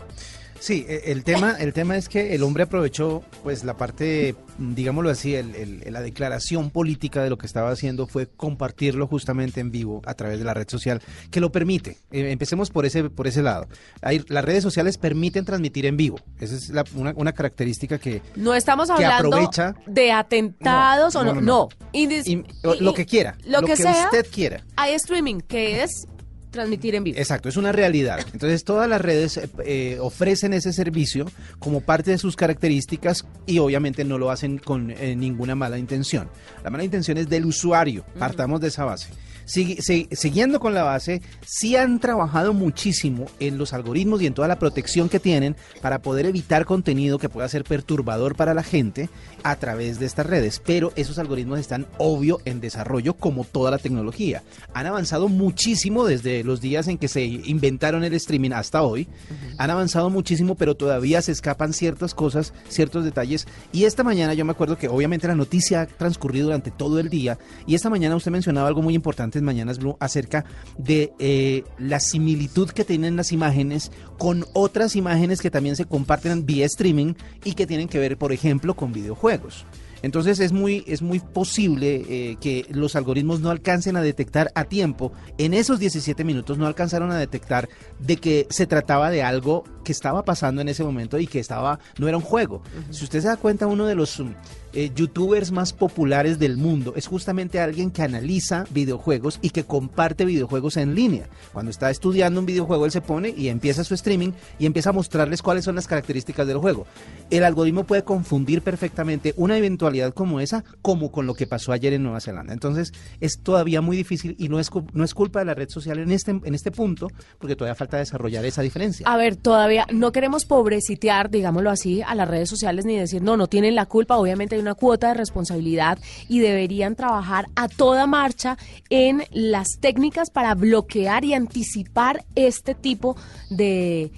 Sí, 0.61 0.85
e- 0.89 1.13
el 1.13 1.23
tema, 1.25 1.53
el 1.59 1.73
tema 1.73 1.97
es 1.97 2.09
que 2.09 2.35
el 2.35 2.43
hombre 2.43 2.65
aprovechó, 2.65 3.23
pues, 3.45 3.63
la 3.65 3.77
parte, 3.77 4.35
digámoslo 4.59 5.09
así, 5.09 5.35
el- 5.35 5.55
el- 5.55 5.93
la 5.93 6.01
declaración 6.01 6.71
política 6.71 7.23
de 7.23 7.31
lo 7.31 7.39
que 7.39 7.47
estaba 7.47 7.71
haciendo 7.71 8.07
fue 8.09 8.27
compartirlo 8.29 9.07
justamente 9.07 9.61
en 9.61 9.71
vivo 9.71 10.03
a 10.05 10.15
través 10.15 10.39
de 10.41 10.45
la 10.45 10.55
red 10.55 10.69
social 10.69 11.01
que 11.31 11.41
lo 11.41 11.53
permite. 11.53 11.99
Eh, 12.11 12.31
empecemos 12.33 12.71
por 12.71 12.87
ese, 12.87 13.09
por 13.09 13.27
ese 13.29 13.43
lado. 13.43 13.69
Hay- 14.03 14.25
las 14.29 14.45
redes 14.45 14.63
sociales 14.65 14.99
permiten 14.99 15.45
transmitir 15.45 15.87
en 15.87 15.97
vivo. 15.97 16.19
Esa 16.41 16.57
es 16.57 16.71
la- 16.71 16.85
una, 16.97 17.13
una 17.17 17.33
característica 17.33 17.99
que 17.99 18.21
No 18.35 18.53
estamos 18.55 18.91
hablando 18.91 19.29
aprovecha- 19.29 19.75
de 19.87 20.11
atentados 20.11 21.15
No, 21.15 21.21
o 21.21 21.25
no. 21.25 21.35
no, 21.35 21.41
No, 21.41 22.75
lo 22.81 22.95
que 22.95 23.07
quiera, 23.07 23.37
Lo, 23.47 23.63
que, 23.63 23.77
sea, 23.77 24.05
usted 24.07 24.27
quiera. 24.31 24.65
hay 24.77 24.95
streaming, 24.95 25.41
que 25.41 25.83
es 25.83 26.07
transmitir 26.51 26.95
en 26.95 27.05
vivo. 27.05 27.19
Exacto, 27.19 27.49
es 27.49 27.57
una 27.57 27.73
realidad. 27.73 28.21
Entonces 28.33 28.65
todas 28.65 28.89
las 28.89 29.01
redes 29.01 29.37
eh, 29.37 29.49
eh, 29.65 29.99
ofrecen 30.01 30.53
ese 30.53 30.73
servicio 30.73 31.27
como 31.59 31.81
parte 31.81 32.11
de 32.11 32.19
sus 32.19 32.37
características 32.37 33.27
y 33.47 33.59
obviamente 33.59 34.05
no 34.05 34.19
lo 34.19 34.31
hacen 34.31 34.59
con 34.59 34.91
eh, 34.91 35.15
ninguna 35.17 35.55
mala 35.55 35.79
intención. 35.79 36.29
La 36.65 36.71
mala 36.71 36.85
intención 36.85 37.19
es 37.19 37.29
del 37.29 37.47
usuario, 37.47 38.05
partamos 38.19 38.61
de 38.61 38.69
esa 38.69 38.85
base. 38.85 39.11
Siguiendo 39.49 40.61
con 40.61 40.75
la 40.75 40.83
base, 40.83 41.23
sí 41.47 41.75
han 41.75 42.01
trabajado 42.01 42.53
muchísimo 42.53 43.27
en 43.41 43.57
los 43.57 43.73
algoritmos 43.73 44.21
y 44.21 44.27
en 44.27 44.35
toda 44.35 44.47
la 44.47 44.59
protección 44.59 45.09
que 45.09 45.21
tienen 45.21 45.57
para 45.81 46.03
poder 46.03 46.27
evitar 46.27 46.67
contenido 46.67 47.19
que 47.19 47.31
pueda 47.31 47.49
ser 47.49 47.65
perturbador 47.65 48.37
para 48.37 48.53
la 48.53 48.63
gente 48.63 49.09
a 49.43 49.57
través 49.57 49.99
de 49.99 50.05
estas 50.05 50.27
redes. 50.27 50.61
Pero 50.65 50.93
esos 50.97 51.19
algoritmos 51.19 51.61
están 51.61 51.87
obvio 51.97 52.41
en 52.45 52.61
desarrollo 52.61 53.15
como 53.15 53.45
toda 53.45 53.71
la 53.71 53.79
tecnología. 53.79 54.43
Han 54.75 54.87
avanzado 54.87 55.29
muchísimo 55.29 56.05
desde 56.05 56.45
los 56.45 56.61
días 56.61 56.87
en 56.87 56.99
que 56.99 57.09
se 57.09 57.25
inventaron 57.25 58.05
el 58.05 58.13
streaming 58.13 58.51
hasta 58.53 58.83
hoy. 58.83 59.09
Han 59.57 59.71
avanzado 59.71 60.11
muchísimo, 60.11 60.57
pero 60.57 60.77
todavía 60.77 61.23
se 61.23 61.33
escapan 61.33 61.73
ciertas 61.73 62.15
cosas, 62.15 62.53
ciertos 62.69 63.03
detalles. 63.03 63.47
Y 63.73 63.85
esta 63.85 64.05
mañana 64.05 64.35
yo 64.35 64.45
me 64.45 64.53
acuerdo 64.53 64.77
que 64.77 64.89
obviamente 64.89 65.27
la 65.27 65.35
noticia 65.35 65.81
ha 65.81 65.87
transcurrido 65.87 66.47
durante 66.47 66.71
todo 66.71 67.01
el 67.01 67.09
día. 67.09 67.39
Y 67.67 67.75
esta 67.75 67.89
mañana 67.89 68.15
usted 68.15 68.31
mencionaba 68.31 68.69
algo 68.69 68.83
muy 68.83 68.95
importante 68.95 69.38
en 69.39 69.45
Mañanas 69.45 69.79
Blue 69.79 69.97
acerca 70.01 70.45
de 70.77 71.13
eh, 71.19 71.65
la 71.79 72.01
similitud 72.01 72.71
que 72.71 72.85
tienen 72.85 73.17
las 73.17 73.33
imágenes 73.33 73.91
con 74.19 74.45
otras 74.53 74.97
imágenes 74.97 75.41
que 75.41 75.51
también 75.51 75.77
se 75.77 75.87
comparten 75.87 76.45
vía 76.45 76.67
streaming 76.67 77.15
y 77.45 77.55
que 77.55 77.67
tienen 77.67 77.89
que 77.89 77.99
ver, 77.99 78.19
por 78.19 78.33
ejemplo, 78.33 78.75
con 78.75 78.93
videojuegos. 78.93 79.65
Entonces 80.03 80.39
es 80.41 80.53
muy, 80.53 80.85
es 80.87 81.03
muy 81.03 81.21
posible 81.21 82.05
eh, 82.09 82.37
que 82.41 82.67
los 82.71 82.95
algoritmos 82.97 83.41
no 83.41 83.51
alcancen 83.51 83.97
a 83.97 84.03
detectar 84.03 84.51
a 84.55 84.65
tiempo. 84.65 85.13
En 85.39 85.55
esos 85.55 85.81
17 85.81 86.25
minutos 86.25 86.59
no 86.59 86.67
alcanzaron 86.67 87.11
a 87.11 87.19
detectar 87.19 87.69
de 87.99 88.17
que 88.17 88.47
se 88.51 88.67
trataba 88.67 89.11
de 89.11 89.23
algo 89.23 89.65
que 89.89 89.93
estaba 89.93 90.23
pasando 90.23 90.61
en 90.61 90.69
ese 90.69 90.85
momento 90.85 91.19
y 91.19 91.27
que 91.27 91.39
estaba 91.39 91.79
no 91.97 92.09
era 92.09 92.19
un 92.19 92.23
juego. 92.23 92.61
Si 92.91 93.05
usted 93.05 93.23
se 93.23 93.29
da 93.29 93.39
cuenta, 93.39 93.67
uno 93.67 93.87
de 93.87 93.95
los 93.95 94.21
um, 94.21 94.35
eh, 94.75 94.93
youtubers 94.95 95.51
más 95.51 95.73
populares 95.73 96.39
del 96.39 96.59
mundo 96.59 96.93
es 96.95 97.07
justamente 97.07 97.59
alguien 97.59 97.91
que 97.91 98.03
analiza 98.03 98.67
videojuegos 98.69 99.39
y 99.41 99.49
que 99.49 99.65
comparte 99.65 100.27
videojuegos 100.27 100.77
en 100.77 100.95
línea. 100.95 101.27
Cuando 101.55 101.71
está 101.71 101.91
estudiando 101.91 102.39
un 102.39 102.45
videojuego, 102.45 102.85
él 102.85 102.93
se 102.93 103.01
pone 103.01 103.33
y 103.35 103.49
empieza 103.49 103.83
su 103.83 103.95
streaming 103.95 104.33
y 104.59 104.67
empieza 104.67 104.91
a 104.91 104.93
mostrarles 104.93 105.41
cuáles 105.41 105.65
son 105.65 105.75
las 105.75 105.87
características 105.87 106.47
del 106.47 106.59
juego. 106.59 106.87
El 107.31 107.45
algoritmo 107.45 107.85
puede 107.85 108.05
confundir 108.05 108.61
perfectamente 108.61 109.33
una 109.39 109.57
eventualidad 109.57 110.13
como 110.13 110.39
esa 110.39 110.65
como 110.83 111.11
con 111.11 111.27
lo 111.27 111.33
que 111.33 111.47
pasó 111.47 111.73
ayer 111.73 111.95
en 111.95 112.03
Nueva 112.03 112.21
Zelanda. 112.21 112.53
Entonces 112.53 112.93
es 113.21 113.41
todavía 113.41 113.81
muy 113.81 113.97
difícil 113.97 114.37
y 114.39 114.51
no 114.51 114.61
es, 114.61 114.69
no 114.93 115.03
es 115.03 115.15
culpa 115.15 115.39
de 115.39 115.47
la 115.47 115.55
red 115.55 115.71
social 115.71 115.99
en 115.99 116.11
este, 116.11 116.33
en 116.33 116.55
este 116.55 116.71
punto 116.73 117.09
porque 117.39 117.57
todavía 117.57 117.75
falta 117.75 117.97
desarrollar 117.97 118.45
esa 118.45 118.61
diferencia. 118.61 119.09
A 119.09 119.17
ver, 119.17 119.37
todavía 119.37 119.78
no 119.93 120.13
queremos 120.13 120.45
pobrecitear, 120.45 121.31
digámoslo 121.31 121.71
así, 121.71 122.03
a 122.03 122.15
las 122.15 122.29
redes 122.29 122.49
sociales 122.49 122.85
ni 122.85 122.97
decir, 122.97 123.23
no, 123.23 123.37
no 123.37 123.47
tienen 123.47 123.75
la 123.75 123.87
culpa, 123.87 124.17
obviamente 124.17 124.55
hay 124.55 124.61
una 124.61 124.75
cuota 124.75 125.09
de 125.09 125.15
responsabilidad 125.15 125.99
y 126.29 126.41
deberían 126.41 126.97
trabajar 126.97 127.47
a 127.55 127.69
toda 127.69 128.07
marcha 128.07 128.57
en 128.91 129.25
las 129.31 129.79
técnicas 129.81 130.31
para 130.31 130.55
bloquear 130.55 131.25
y 131.25 131.35
anticipar 131.35 132.25
este 132.35 132.75
tipo 132.75 133.17
de, 133.51 134.11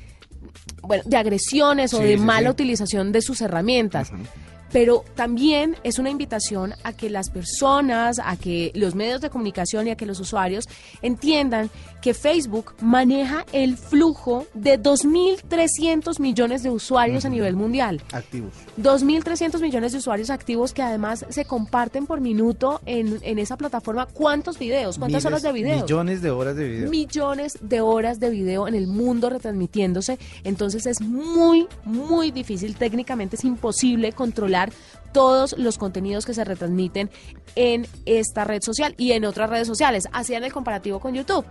bueno, 0.83 1.03
de 1.07 1.17
agresiones 1.17 1.95
o 1.95 1.99
de 1.99 2.17
sí, 2.17 2.23
mala 2.23 2.49
sí. 2.49 2.53
utilización 2.53 3.13
de 3.13 3.23
sus 3.23 3.41
herramientas. 3.41 4.13
pero 4.73 5.05
también 5.17 5.77
es 5.83 5.99
una 5.99 6.11
invitación 6.11 6.75
a 6.85 6.93
que 6.93 7.11
las 7.11 7.31
personas, 7.31 8.21
a 8.23 8.37
que 8.37 8.71
los 8.75 8.95
medios 8.95 9.21
de 9.21 9.31
comunicación 9.31 9.89
y 9.89 9.91
a 9.91 9.97
que 9.97 10.07
los 10.07 10.21
usuarios 10.21 10.69
entiendan 11.03 11.71
que 12.01 12.15
Facebook 12.15 12.73
maneja 12.81 13.45
el 13.53 13.77
flujo 13.77 14.47
de 14.55 14.79
2.300 14.81 16.19
millones 16.21 16.63
de 16.63 16.71
usuarios 16.71 17.25
a 17.25 17.29
nivel 17.29 17.57
mundial. 17.57 18.01
Activos. 18.13 18.53
2.300 18.81 19.61
millones 19.61 19.93
de 19.93 19.99
usuarios 19.99 20.31
activos 20.31 20.73
que 20.73 20.83
además 20.83 21.25
se 21.29 21.45
comparten 21.45 22.07
por 22.07 22.21
minuto 22.21 22.81
en, 22.87 23.19
en 23.23 23.39
esa 23.39 23.57
plataforma. 23.57 24.07
¿Cuántos 24.07 24.59
videos? 24.59 24.99
¿Cuántas 24.99 25.23
Miles- 25.23 25.27
horas 25.27 25.43
de 25.43 25.53
video? 25.53 25.81
Millones 25.83 26.23
de 26.23 26.31
horas 26.31 26.57
de 26.57 26.69
video. 26.69 26.91
millones 26.91 27.59
de 27.61 27.81
horas 27.81 28.21
de 28.21 28.31
video 28.31 28.69
en 28.69 28.75
el 28.75 28.87
mundo 28.87 29.31
retransmitiéndose. 29.31 30.19
Entonces 30.45 30.87
es 30.87 31.01
muy, 31.01 31.67
muy 31.85 32.31
difícil, 32.31 32.77
técnicamente 32.77 33.37
es 33.37 33.45
imposible 33.45 34.13
controlar 34.13 34.73
todos 35.13 35.57
los 35.59 35.79
contenidos 35.79 36.25
que 36.27 36.35
se 36.35 36.45
retransmiten 36.45 37.11
en 37.57 37.87
esta 38.07 38.45
red 38.45 38.63
social 38.63 38.95
y 38.97 39.13
en 39.13 39.25
otras 39.25 39.51
redes 39.51 39.67
sociales. 39.67 40.05
Hacían 40.13 40.45
el 40.45 40.53
comparativo 40.53 41.01
con 41.01 41.15
YouTube. 41.15 41.45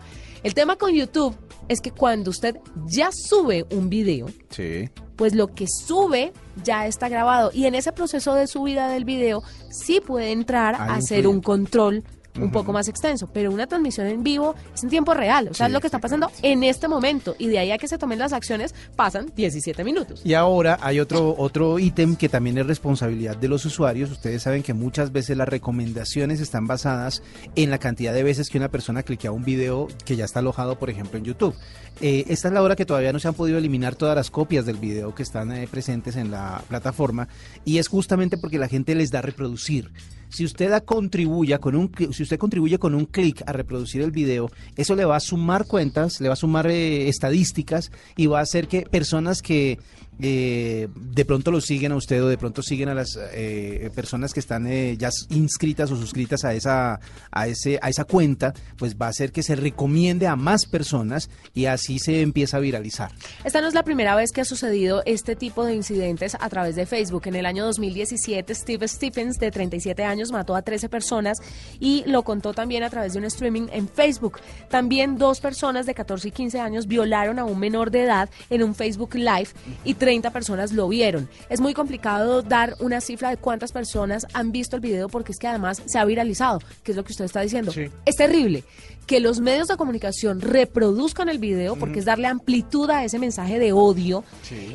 El 0.43 0.53
tema 0.53 0.77
con 0.77 0.93
YouTube 0.93 1.35
es 1.67 1.81
que 1.81 1.91
cuando 1.91 2.29
usted 2.31 2.55
ya 2.87 3.09
sube 3.11 3.65
un 3.71 3.89
video, 3.89 4.27
Sí. 4.49 4.89
pues 5.15 5.35
lo 5.35 5.47
que 5.47 5.65
sube 5.67 6.31
ya 6.63 6.87
está 6.87 7.09
grabado 7.09 7.51
y 7.53 7.65
en 7.65 7.75
ese 7.75 7.91
proceso 7.91 8.33
de 8.35 8.47
subida 8.47 8.87
del 8.87 9.03
video 9.03 9.43
sí 9.69 9.99
puede 9.99 10.31
entrar 10.31 10.75
a 10.75 10.95
hacer 10.95 11.27
un 11.27 11.41
control 11.41 12.03
un 12.41 12.51
poco 12.51 12.73
más 12.73 12.87
extenso, 12.87 13.29
pero 13.31 13.51
una 13.51 13.67
transmisión 13.67 14.07
en 14.07 14.23
vivo 14.23 14.55
es 14.73 14.83
en 14.83 14.89
tiempo 14.89 15.13
real, 15.13 15.49
o 15.49 15.53
sea, 15.53 15.67
Sí, 15.67 15.69
es 15.69 15.73
lo 15.73 15.81
que 15.81 15.87
está 15.87 15.99
pasando 15.99 16.31
en 16.41 16.63
este 16.63 16.87
momento 16.87 17.35
y 17.37 17.47
de 17.47 17.59
ahí 17.59 17.71
a 17.71 17.77
que 17.77 17.87
se 17.87 17.97
tomen 17.97 18.19
las 18.19 18.33
acciones 18.33 18.73
pasan 18.95 19.31
17 19.35 19.83
minutos. 19.83 20.21
Y 20.23 20.33
ahora 20.33 20.77
hay 20.81 20.99
otro 20.99 21.35
otro 21.37 21.79
ítem 21.79 22.15
que 22.15 22.29
también 22.29 22.57
es 22.57 22.65
responsabilidad 22.65 23.37
de 23.37 23.47
los 23.47 23.65
usuarios. 23.65 24.11
Ustedes 24.11 24.43
saben 24.43 24.63
que 24.63 24.73
muchas 24.73 25.11
veces 25.11 25.37
las 25.37 25.47
recomendaciones 25.47 26.39
están 26.39 26.67
basadas 26.67 27.23
en 27.55 27.69
la 27.69 27.77
cantidad 27.77 28.13
de 28.13 28.23
veces 28.23 28.49
que 28.49 28.57
una 28.57 28.69
persona 28.69 29.03
cliquea 29.03 29.31
un 29.31 29.43
video 29.43 29.87
que 30.05 30.15
ya 30.15 30.25
está 30.25 30.39
alojado, 30.39 30.77
por 30.77 30.89
ejemplo, 30.89 31.17
en 31.17 31.25
YouTube. 31.25 31.55
Eh, 32.01 32.25
esta 32.29 32.47
es 32.47 32.53
la 32.53 32.61
hora 32.61 32.75
que 32.75 32.85
todavía 32.85 33.11
no 33.11 33.19
se 33.19 33.27
han 33.27 33.33
podido 33.33 33.57
eliminar 33.57 33.95
todas 33.95 34.15
las 34.15 34.31
copias 34.31 34.65
del 34.65 34.77
video 34.77 35.13
que 35.13 35.23
están 35.23 35.51
eh, 35.51 35.67
presentes 35.69 36.15
en 36.15 36.31
la 36.31 36.63
plataforma 36.69 37.27
y 37.65 37.77
es 37.77 37.87
justamente 37.89 38.37
porque 38.37 38.57
la 38.57 38.69
gente 38.69 38.95
les 38.95 39.11
da 39.11 39.21
reproducir. 39.21 39.91
Si 40.29 40.45
usted 40.45 40.71
contribuya 40.83 41.57
con 41.57 41.75
un 41.75 41.91
si 42.11 42.23
usted 42.23 42.37
contribuye 42.37 42.77
con 42.77 42.93
un 42.93 43.05
clic 43.05 43.41
a 43.45 43.51
reproducir 43.51 44.01
el 44.01 44.11
video, 44.11 44.51
eso 44.77 44.95
le 44.95 45.05
va 45.05 45.15
a 45.15 45.19
sumar 45.19 45.65
cuentas, 45.65 46.21
le 46.21 46.27
va 46.27 46.33
a 46.33 46.37
sumar 46.37 46.67
eh, 46.67 47.09
estadísticas 47.09 47.91
y 48.15 48.27
va 48.27 48.39
a 48.39 48.43
hacer 48.43 48.67
que 48.67 48.81
personas 48.81 49.41
que 49.41 49.79
eh, 50.21 50.87
de 50.93 51.25
pronto 51.25 51.51
lo 51.51 51.61
siguen 51.61 51.93
a 51.93 51.95
usted 51.95 52.23
o 52.23 52.27
de 52.27 52.37
pronto 52.37 52.61
siguen 52.61 52.89
a 52.89 52.93
las 52.93 53.17
eh, 53.33 53.89
personas 53.95 54.33
que 54.33 54.41
están 54.41 54.67
eh, 54.67 54.97
ya 54.97 55.09
inscritas 55.29 55.91
o 55.91 55.95
suscritas 55.95 56.43
a 56.43 56.53
esa 56.53 56.99
a 57.31 57.47
ese 57.47 57.79
a 57.81 57.89
esa 57.89 58.03
cuenta, 58.03 58.53
pues 58.77 58.95
va 58.95 59.07
a 59.07 59.09
hacer 59.09 59.31
que 59.31 59.43
se 59.43 59.55
recomiende 59.55 60.27
a 60.27 60.35
más 60.35 60.65
personas 60.65 61.29
y 61.53 61.65
así 61.65 61.99
se 61.99 62.21
empieza 62.21 62.57
a 62.57 62.59
viralizar. 62.59 63.11
Esta 63.43 63.61
no 63.61 63.67
es 63.67 63.73
la 63.73 63.83
primera 63.83 64.15
vez 64.15 64.31
que 64.31 64.41
ha 64.41 64.45
sucedido 64.45 65.03
este 65.05 65.35
tipo 65.35 65.65
de 65.65 65.73
incidentes 65.73 66.35
a 66.39 66.49
través 66.49 66.75
de 66.75 66.85
Facebook. 66.85 67.23
En 67.25 67.35
el 67.35 67.45
año 67.45 67.63
2017, 67.65 68.53
Steve 68.55 68.87
Stephens, 68.87 69.37
de 69.37 69.51
37 69.51 70.03
años, 70.03 70.31
mató 70.31 70.55
a 70.55 70.61
13 70.61 70.89
personas 70.89 71.37
y 71.79 72.03
lo 72.07 72.23
contó 72.23 72.53
también 72.53 72.83
a 72.83 72.89
través 72.89 73.13
de 73.13 73.19
un 73.19 73.25
streaming 73.25 73.67
en 73.71 73.87
Facebook. 73.87 74.39
También 74.69 75.17
dos 75.17 75.39
personas 75.39 75.85
de 75.85 75.93
14 75.93 76.27
y 76.27 76.31
15 76.31 76.59
años 76.59 76.87
violaron 76.87 77.39
a 77.39 77.45
un 77.45 77.59
menor 77.59 77.91
de 77.91 78.03
edad 78.03 78.29
en 78.49 78.63
un 78.63 78.75
Facebook 78.75 79.15
Live 79.15 79.49
y 79.83 79.93
30 80.09 80.31
personas 80.31 80.71
lo 80.71 80.87
vieron. 80.87 81.29
Es 81.49 81.61
muy 81.61 81.75
complicado 81.75 82.41
dar 82.41 82.75
una 82.79 82.99
cifra 82.99 83.29
de 83.29 83.37
cuántas 83.37 83.71
personas 83.71 84.25
han 84.33 84.51
visto 84.51 84.75
el 84.75 84.81
video 84.81 85.07
porque 85.07 85.31
es 85.31 85.37
que 85.37 85.45
además 85.45 85.83
se 85.85 85.99
ha 85.99 86.05
viralizado, 86.05 86.57
que 86.81 86.93
es 86.93 86.97
lo 86.97 87.03
que 87.03 87.11
usted 87.11 87.25
está 87.25 87.41
diciendo. 87.41 87.71
Sí. 87.71 87.91
Es 88.07 88.15
terrible 88.15 88.63
que 89.05 89.19
los 89.19 89.39
medios 89.39 89.67
de 89.67 89.77
comunicación 89.77 90.41
reproduzcan 90.41 91.29
el 91.29 91.37
video 91.37 91.75
porque 91.75 91.99
es 91.99 92.05
darle 92.05 92.25
amplitud 92.25 92.89
a 92.89 93.05
ese 93.05 93.19
mensaje 93.19 93.59
de 93.59 93.71
odio 93.71 94.23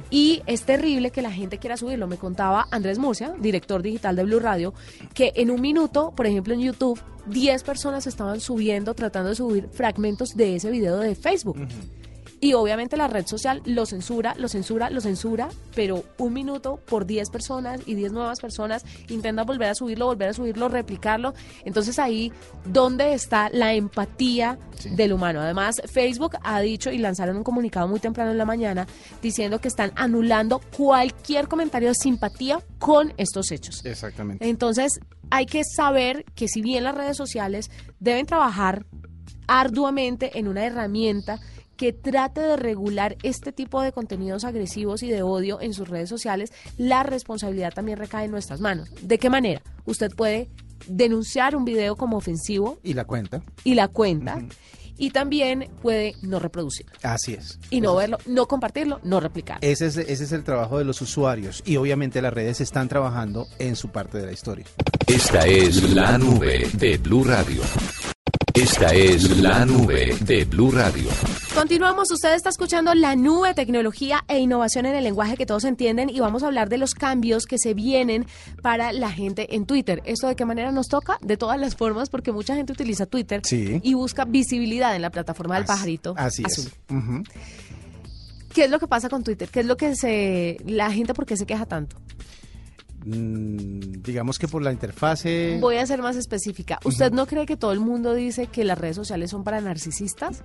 y 0.09 0.41
es 0.47 0.63
terrible 0.63 1.11
que 1.11 1.21
la 1.21 1.33
gente 1.33 1.59
quiera 1.59 1.77
subirlo. 1.77 2.07
Me 2.07 2.17
contaba 2.17 2.69
Andrés 2.71 3.01
Murcia, 3.01 3.35
director 3.41 3.83
digital 3.83 4.15
de 4.15 4.23
Blue 4.23 4.39
Radio, 4.39 4.73
que 5.15 5.33
en 5.35 5.51
un 5.51 5.61
minuto, 5.61 6.13
por 6.15 6.29
ejemplo 6.29 6.55
en 6.55 6.61
YouTube, 6.61 7.01
10 7.27 7.65
personas 7.65 8.07
estaban 8.07 8.39
subiendo, 8.39 8.95
tratando 8.95 9.31
de 9.31 9.35
subir 9.35 9.69
fragmentos 9.73 10.37
de 10.37 10.55
ese 10.55 10.71
video 10.71 10.99
de 10.99 11.17
Facebook. 11.17 11.57
Y 12.45 12.53
obviamente 12.53 12.99
la 12.99 13.09
red 13.09 13.27
social 13.27 13.63
lo 13.65 13.87
censura, 13.87 14.35
lo 14.37 14.49
censura, 14.49 14.91
lo 14.91 15.01
censura, 15.01 15.49
pero 15.75 16.05
un 16.19 16.35
minuto 16.35 16.77
por 16.77 17.07
10 17.07 17.31
personas 17.31 17.81
y 17.87 17.95
10 17.95 18.13
nuevas 18.13 18.39
personas 18.39 18.85
intentan 19.09 19.47
volver 19.47 19.71
a 19.71 19.75
subirlo, 19.75 20.05
volver 20.05 20.29
a 20.29 20.35
subirlo, 20.35 20.69
replicarlo. 20.69 21.33
Entonces 21.65 21.99
ahí, 21.99 22.35
¿dónde 22.67 23.15
está 23.15 23.49
la 23.49 23.73
empatía 23.73 24.59
del 24.91 25.15
humano? 25.15 25.41
Además, 25.41 25.81
Facebook 25.91 26.37
ha 26.43 26.61
dicho 26.61 26.93
y 26.93 26.99
lanzaron 26.99 27.39
un 27.39 27.45
comunicado 27.45 27.89
muy 27.89 27.99
temprano 27.99 28.33
en 28.33 28.37
la 28.37 28.45
mañana 28.45 28.87
diciendo 29.23 29.59
que 29.59 29.69
están 29.69 29.93
anulando 29.97 30.61
cualquier 30.77 31.49
comentario 31.49 31.89
de 31.89 31.95
simpatía 31.95 32.61
con 32.79 33.15
estos 33.17 33.53
hechos. 33.53 33.83
Exactamente. 33.87 34.47
Entonces, 34.47 35.01
hay 35.31 35.47
que 35.47 35.63
saber 35.65 36.27
que 36.35 36.49
si 36.49 36.61
bien 36.61 36.85
las 36.85 36.95
redes 36.95 37.17
sociales 37.17 37.71
deben 38.01 38.27
trabajar 38.27 38.85
arduamente 39.47 40.39
en 40.39 40.49
una 40.49 40.65
herramienta 40.67 41.41
que 41.77 41.93
trate 41.93 42.41
de 42.41 42.57
regular 42.57 43.17
este 43.23 43.53
tipo 43.53 43.83
de 43.83 43.93
contenidos 43.93 44.45
agresivos 44.45 45.03
y 45.03 45.09
de 45.11 45.23
odio 45.23 45.61
en 45.61 45.75
sus 45.75 45.89
redes 45.89 46.09
sociales, 46.09 46.53
la 46.79 47.03
responsabilidad 47.03 47.73
también 47.75 47.99
recae 47.99 48.27
en 48.27 48.31
nuestras 48.31 48.61
manos. 48.61 48.89
¿De 49.03 49.19
qué 49.19 49.29
manera? 49.31 49.63
Usted 49.85 50.11
puede 50.15 50.49
denunciar 50.87 51.57
un 51.57 51.65
video 51.65 51.97
como 51.97 52.17
ofensivo 52.17 52.79
Y 52.83 52.95
la 52.95 53.05
cuenta. 53.05 53.43
y 53.65 53.75
la 53.75 53.89
cuenta, 53.89 54.39
y 54.97 55.11
también 55.11 55.71
puede 55.83 56.15
no 56.23 56.39
reproducirlo 56.39 56.93
Así 57.03 57.35
es. 57.35 57.59
y 57.71 57.81
no 57.81 57.97
verlo, 57.97 58.19
no 58.27 58.47
compartirlo, 58.47 59.01
no 59.03 59.19
replicar. 59.19 59.59
Ese 59.61 59.87
es, 59.87 59.97
ese 59.97 60.25
es 60.25 60.33
el 60.33 60.45
trabajo 60.45 60.79
de 60.79 60.85
los 60.85 61.01
usuarios 61.01 61.63
y 61.67 61.77
obviamente 61.77 62.21
las 62.23 62.33
redes 62.35 62.61
están 62.61 62.89
trabajando 62.89 63.47
en 63.59 63.77
su 63.77 63.89
parte 63.89 64.19
de 64.19 64.27
la 64.27 64.33
historia. 64.33 64.67
Esta 65.07 65.47
es 65.47 65.83
la 65.95 66.17
nube 66.19 66.69
de 66.75 66.99
Blue 66.99 67.25
Radio. 67.25 67.63
Esta 68.55 68.87
es 68.95 69.39
la 69.41 69.67
nube 69.67 70.17
de 70.21 70.45
Blue 70.45 70.71
Radio. 70.71 71.09
Continuamos, 71.55 72.11
usted 72.13 72.35
está 72.35 72.51
escuchando 72.51 72.95
la 72.95 73.17
nube, 73.17 73.53
tecnología 73.53 74.25
e 74.29 74.39
innovación 74.39 74.87
en 74.87 74.95
el 74.95 75.03
lenguaje 75.03 75.37
que 75.37 75.45
todos 75.45 75.65
entienden 75.65 76.09
y 76.09 76.21
vamos 76.21 76.43
a 76.45 76.47
hablar 76.47 76.69
de 76.69 76.79
los 76.79 76.95
cambios 76.95 77.47
que 77.47 77.59
se 77.59 77.75
vienen 77.75 78.27
para 78.63 78.93
la 78.93 79.11
gente 79.11 79.57
en 79.57 79.67
Twitter. 79.67 80.03
¿Esto 80.05 80.29
de 80.29 80.37
qué 80.37 80.45
manera 80.45 80.71
nos 80.71 80.87
toca? 80.89 81.19
De 81.21 81.37
todas 81.37 81.59
las 81.59 81.75
formas, 81.75 82.11
porque 82.11 82.31
mucha 82.31 82.55
gente 82.55 82.73
utiliza 82.73 83.07
Twitter 83.07 83.41
Sí. 83.45 83.81
y 83.83 83.95
busca 83.95 84.25
visibilidad 84.25 84.95
en 84.95 85.03
la 85.03 85.11
plataforma 85.11 85.57
del 85.57 85.65
Así- 85.65 85.73
pajarito 85.73 86.15
Así 86.17 86.43
azul. 86.45 86.67
es. 86.67 87.29
¿Qué 88.53 88.65
es 88.67 88.71
lo 88.71 88.79
que 88.79 88.87
pasa 88.87 89.09
con 89.09 89.25
Twitter? 89.25 89.49
¿Qué 89.49 89.61
es 89.61 89.67
lo 89.67 89.77
que 89.77 89.97
se... 89.97 90.59
la 90.65 90.93
gente 90.93 91.13
por 91.13 91.27
qué 91.27 91.37
se 91.37 91.45
queja 91.45 91.67
tanto? 91.67 91.97
Mm, 93.05 94.03
digamos 94.03 94.39
que 94.39 94.49
por 94.49 94.63
la 94.63 94.73
interfase. 94.73 95.59
Voy 95.61 95.77
a 95.77 95.87
ser 95.87 96.01
más 96.01 96.17
específica. 96.17 96.79
¿Usted 96.85 97.13
no 97.13 97.27
cree 97.27 97.47
que 97.47 97.57
todo 97.57 97.73
el 97.73 97.81
mundo 97.81 98.15
dice 98.15 98.47
que 98.47 98.65
las 98.65 98.79
redes 98.79 98.97
sociales 98.97 99.31
son 99.31 99.45
para 99.45 99.61
narcisistas? 99.61 100.43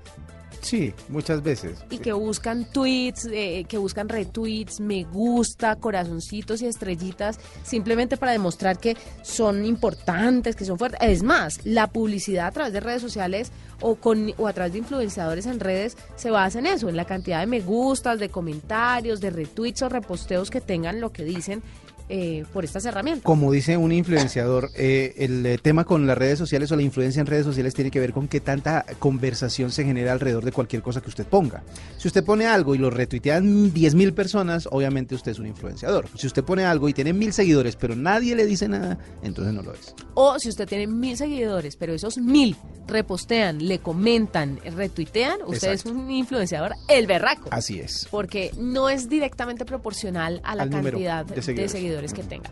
Sí, 0.62 0.94
muchas 1.08 1.42
veces. 1.42 1.86
y 1.90 2.00
que 2.00 2.12
buscan 2.12 2.66
tweets, 2.66 3.30
eh, 3.32 3.66
que 3.68 3.78
buscan 3.78 4.10
retweets, 4.10 4.82
me 4.82 5.04
gusta, 5.06 5.78
corazoncitos 5.78 6.62
y 6.62 6.66
estrellitas, 6.66 7.40
simplemente 7.64 8.18
para 8.18 8.34
demostrar 8.34 8.78
que 8.78 8.98
son 9.22 9.66
importantes, 9.66 10.58
que 10.58 10.66
son 10.66 10.78
fuertes. 10.78 11.00
Es 11.02 11.24
más, 11.24 11.66
la 11.66 11.88
publicidad 11.88 12.48
a 12.48 12.52
través 12.52 12.74
de 12.74 12.82
redes 12.82 13.02
sociales 13.02 13.54
o, 13.80 13.96
con, 13.96 14.34
o 14.38 14.48
a 14.48 14.54
través 14.54 14.74
de 14.74 14.80
influenciadores 14.80 15.46
en 15.46 15.62
redes 15.62 15.96
se 16.16 16.30
basa 16.30 16.60
en 16.60 16.66
eso, 16.66 16.90
en 16.90 16.98
la 16.98 17.06
cantidad 17.06 17.40
de 17.40 17.48
me 17.48 17.62
gustas, 17.62 18.20
de 18.20 18.28
comentarios, 18.28 19.22
de 19.22 19.30
retweets 19.30 19.82
o 19.84 19.90
reposteos 19.90 20.50
que 20.50 20.60
tengan 20.60 21.00
lo 21.00 21.14
que 21.14 21.24
dicen 21.24 21.64
eh, 22.10 22.44
por 22.52 22.66
estas 22.66 22.86
herramientas. 22.86 23.24
Como 23.24 23.52
dice 23.52 23.78
un 23.78 23.92
influenciador, 23.92 24.72
eh, 24.76 25.14
el 25.18 25.46
eh, 25.46 25.60
tema 25.60 25.84
con 25.84 26.08
las 26.08 26.18
redes 26.18 26.40
sociales 26.40 26.72
o 26.72 26.76
la 26.76 26.82
influencia 26.82 27.20
en 27.20 27.28
redes 27.28 27.46
sociales 27.46 27.76
tiene 27.76 27.92
que 27.92 28.00
ver 28.00 28.14
con 28.14 28.28
qué 28.28 28.40
tanta 28.40 28.84
conversación 28.98 29.72
se 29.72 29.86
genera 29.86 30.12
alrededor 30.12 30.44
de 30.44 30.52
cualquier 30.52 30.82
cosa 30.82 31.02
que 31.02 31.10
usted 31.10 31.26
ponga. 31.26 31.64
Si 31.98 32.08
usted 32.08 32.24
pone 32.24 32.48
algo 32.48 32.74
y 32.74 32.80
lo 32.80 32.90
retuitean 32.90 33.72
10 33.74 33.96
mil 33.96 34.14
personas, 34.14 34.68
obviamente 34.72 35.14
usted 35.14 35.34
es 35.34 35.40
un 35.40 35.46
influenciador. 35.46 36.08
Si 36.16 36.26
usted 36.26 36.44
pone 36.44 36.66
algo 36.66 36.90
y 36.90 36.94
tiene 36.94 37.14
mil 37.14 37.32
seguidores, 37.32 37.76
pero 37.76 37.96
nadie 37.96 38.36
le 38.36 38.46
dice 38.46 38.68
nada, 38.68 38.98
entonces 39.22 39.54
no 39.54 39.62
lo 39.62 39.74
es. 39.74 39.94
O 40.16 40.40
si 40.40 40.50
usted 40.50 40.68
tiene 40.68 40.88
mil 40.88 41.16
seguidores, 41.16 41.76
pero 41.76 41.94
esos 41.94 42.18
mil 42.18 42.56
repostean, 42.88 43.68
le 43.68 43.80
comentan, 43.80 44.60
retuitean, 44.76 45.42
usted 45.46 45.74
Exacto. 45.74 45.90
es 45.90 45.96
un 45.96 46.10
influenciador 46.12 46.74
el 46.88 47.08
berraco. 47.08 47.50
Así 47.52 47.80
es. 47.80 48.08
Porque 48.10 48.52
no 48.58 48.90
es 48.90 49.10
directamente 49.10 49.64
proporcional 49.64 50.42
a 50.44 50.56
la 50.56 50.64
Al 50.64 50.70
cantidad 50.70 51.26
de 51.26 51.36
de 51.36 51.70
seguidores. 51.70 51.99
Seguidores, 52.08 52.14
que 52.14 52.24
tenga. 52.24 52.50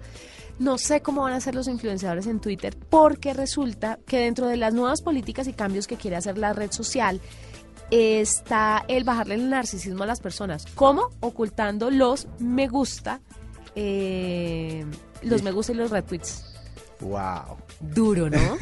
No 0.59 0.77
sé 0.77 1.01
cómo 1.01 1.21
van 1.21 1.33
a 1.33 1.39
ser 1.39 1.53
los 1.53 1.67
influenciadores 1.67 2.27
en 2.27 2.39
Twitter, 2.39 2.75
porque 2.89 3.33
resulta 3.33 3.99
que 4.07 4.19
dentro 4.19 4.47
de 4.47 4.57
las 4.57 4.73
nuevas 4.73 5.01
políticas 5.01 5.47
y 5.47 5.53
cambios 5.53 5.87
que 5.87 5.97
quiere 5.97 6.17
hacer 6.17 6.37
la 6.37 6.53
red 6.53 6.71
social, 6.71 7.21
está 7.91 8.83
el 8.87 9.03
bajarle 9.03 9.35
el 9.35 9.49
narcisismo 9.49 10.03
a 10.03 10.07
las 10.07 10.19
personas. 10.19 10.65
¿Cómo? 10.75 11.09
Ocultando 11.21 11.89
los 11.91 12.27
me 12.39 12.67
gusta 12.67 13.21
eh, 13.79 14.83
los 15.21 15.43
me 15.43 15.51
gusta 15.51 15.71
y 15.71 15.75
los 15.75 15.91
retweets. 15.91 16.43
Wow. 16.99 17.57
Duro, 17.79 18.27
¿no? 18.27 18.39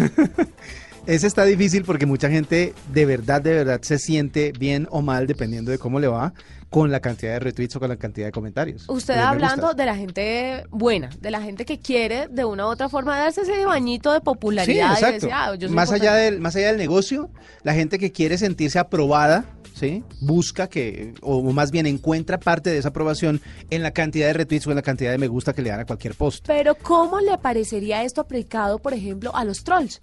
Ese 1.08 1.28
está 1.28 1.46
difícil 1.46 1.84
porque 1.84 2.08
mucha 2.08 2.30
gente 2.30 2.74
de 2.92 3.06
verdad, 3.06 3.40
de 3.42 3.52
verdad 3.54 3.80
se 3.84 4.00
siente 4.00 4.52
bien 4.58 4.88
o 4.90 5.02
mal 5.04 5.28
dependiendo 5.28 5.70
de 5.70 5.78
cómo 5.78 6.00
le 6.00 6.08
va 6.08 6.34
con 6.72 6.92
la 6.92 7.00
cantidad 7.00 7.34
de 7.34 7.40
retweets 7.40 7.76
o 7.76 7.80
con 7.80 7.90
la 7.90 7.96
cantidad 7.98 8.26
de 8.26 8.32
comentarios. 8.32 8.86
Usted 8.90 9.14
hablando 9.20 9.76
de 9.76 9.86
la 9.86 9.96
gente 9.96 10.64
buena, 10.72 11.10
de 11.22 11.30
la 11.32 11.42
gente 11.42 11.64
que 11.64 11.80
quiere 11.80 12.28
de 12.28 12.44
una 12.44 12.66
u 12.66 12.70
otra 12.70 12.90
forma 12.90 13.18
darse 13.20 13.42
ese 13.42 13.66
bañito 13.66 14.12
de 14.12 14.18
Sí, 14.18 14.24
popularidad. 14.26 14.90
y 14.90 14.94
exacto. 14.94 15.14
decir, 15.14 15.30
"Ah, 15.32 15.56
yo 15.56 15.68
soy 15.68 15.76
más, 15.76 15.90
allá 15.92 15.96
importante". 16.06 16.32
del, 16.32 16.42
más 16.42 16.56
allá 16.56 16.68
del 16.70 16.78
negocio, 16.78 17.30
la 17.64 17.74
gente 17.76 18.00
que 18.00 18.12
quiere 18.12 18.38
sentirse 18.40 18.80
aprobada, 18.80 19.46
¿sí? 19.76 20.04
busca 20.22 20.68
que, 20.68 21.14
o 21.22 21.44
más 21.54 21.70
bien 21.70 21.86
encuentra 21.86 22.40
parte 22.40 22.72
de 22.72 22.80
esa 22.80 22.90
aprobación 22.90 23.42
en 23.70 23.84
la 23.84 23.92
cantidad 23.92 24.26
de 24.28 24.34
retweets 24.34 24.66
o 24.66 24.72
en 24.72 24.78
la 24.78 24.82
cantidad 24.82 25.12
de 25.12 25.20
me 25.20 25.28
gusta 25.28 25.54
que 25.54 25.62
le 25.62 25.70
dan 25.70 25.82
a 25.82 25.86
cualquier 25.86 26.16
post. 26.16 26.46
Pero 26.48 26.74
¿cómo 26.76 27.20
le 27.22 27.38
parecería 27.38 28.04
esto 28.04 28.22
aplicado, 28.22 28.80
por 28.80 28.94
ejemplo, 28.96 29.34
a 29.36 29.46
los 29.46 29.64
trolls? 29.64 30.02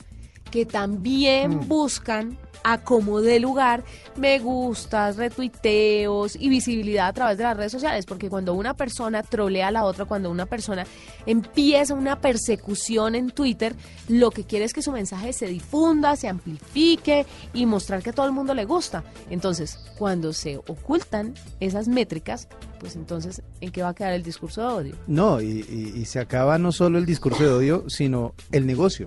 Que 0.52 0.64
también 0.64 1.56
Mm. 1.58 1.68
buscan 1.68 2.38
a 2.64 2.78
como 2.78 3.20
de 3.20 3.40
lugar 3.40 3.82
me 4.14 4.38
gustas, 4.38 5.16
retuiteos 5.16 6.36
y 6.36 6.48
visibilidad 6.48 7.08
a 7.08 7.12
través 7.12 7.36
de 7.38 7.42
las 7.42 7.56
redes 7.56 7.72
sociales, 7.72 8.06
porque 8.06 8.28
cuando 8.30 8.54
una 8.54 8.74
persona 8.74 9.24
trolea 9.24 9.66
a 9.66 9.70
la 9.72 9.84
otra, 9.84 10.04
cuando 10.04 10.30
una 10.30 10.46
persona 10.46 10.86
empieza 11.26 11.94
una 11.94 12.20
persecución 12.20 13.16
en 13.16 13.30
Twitter, 13.30 13.74
lo 14.08 14.30
que 14.30 14.44
quiere 14.44 14.64
es 14.64 14.72
que 14.72 14.82
su 14.82 14.92
mensaje 14.92 15.32
se 15.32 15.46
difunda, 15.46 16.14
se 16.14 16.28
amplifique 16.28 17.26
y 17.52 17.66
mostrar 17.66 18.00
que 18.02 18.10
a 18.10 18.12
todo 18.12 18.26
el 18.26 18.32
mundo 18.32 18.54
le 18.54 18.64
gusta. 18.64 19.02
Entonces, 19.30 19.78
cuando 19.98 20.32
se 20.32 20.58
ocultan 20.58 21.34
esas 21.58 21.88
métricas, 21.88 22.46
pues 22.78 22.94
entonces, 22.96 23.42
¿en 23.60 23.70
qué 23.72 23.82
va 23.82 23.88
a 23.90 23.94
quedar 23.94 24.12
el 24.12 24.22
discurso 24.22 24.60
de 24.60 24.66
odio? 24.68 24.96
No, 25.08 25.40
y, 25.40 25.64
y- 25.68 26.00
y 26.00 26.04
se 26.04 26.18
acaba 26.20 26.58
no 26.58 26.70
solo 26.70 26.98
el 26.98 27.06
discurso 27.06 27.42
de 27.42 27.50
odio, 27.50 27.84
sino 27.88 28.34
el 28.52 28.66
negocio. 28.66 29.06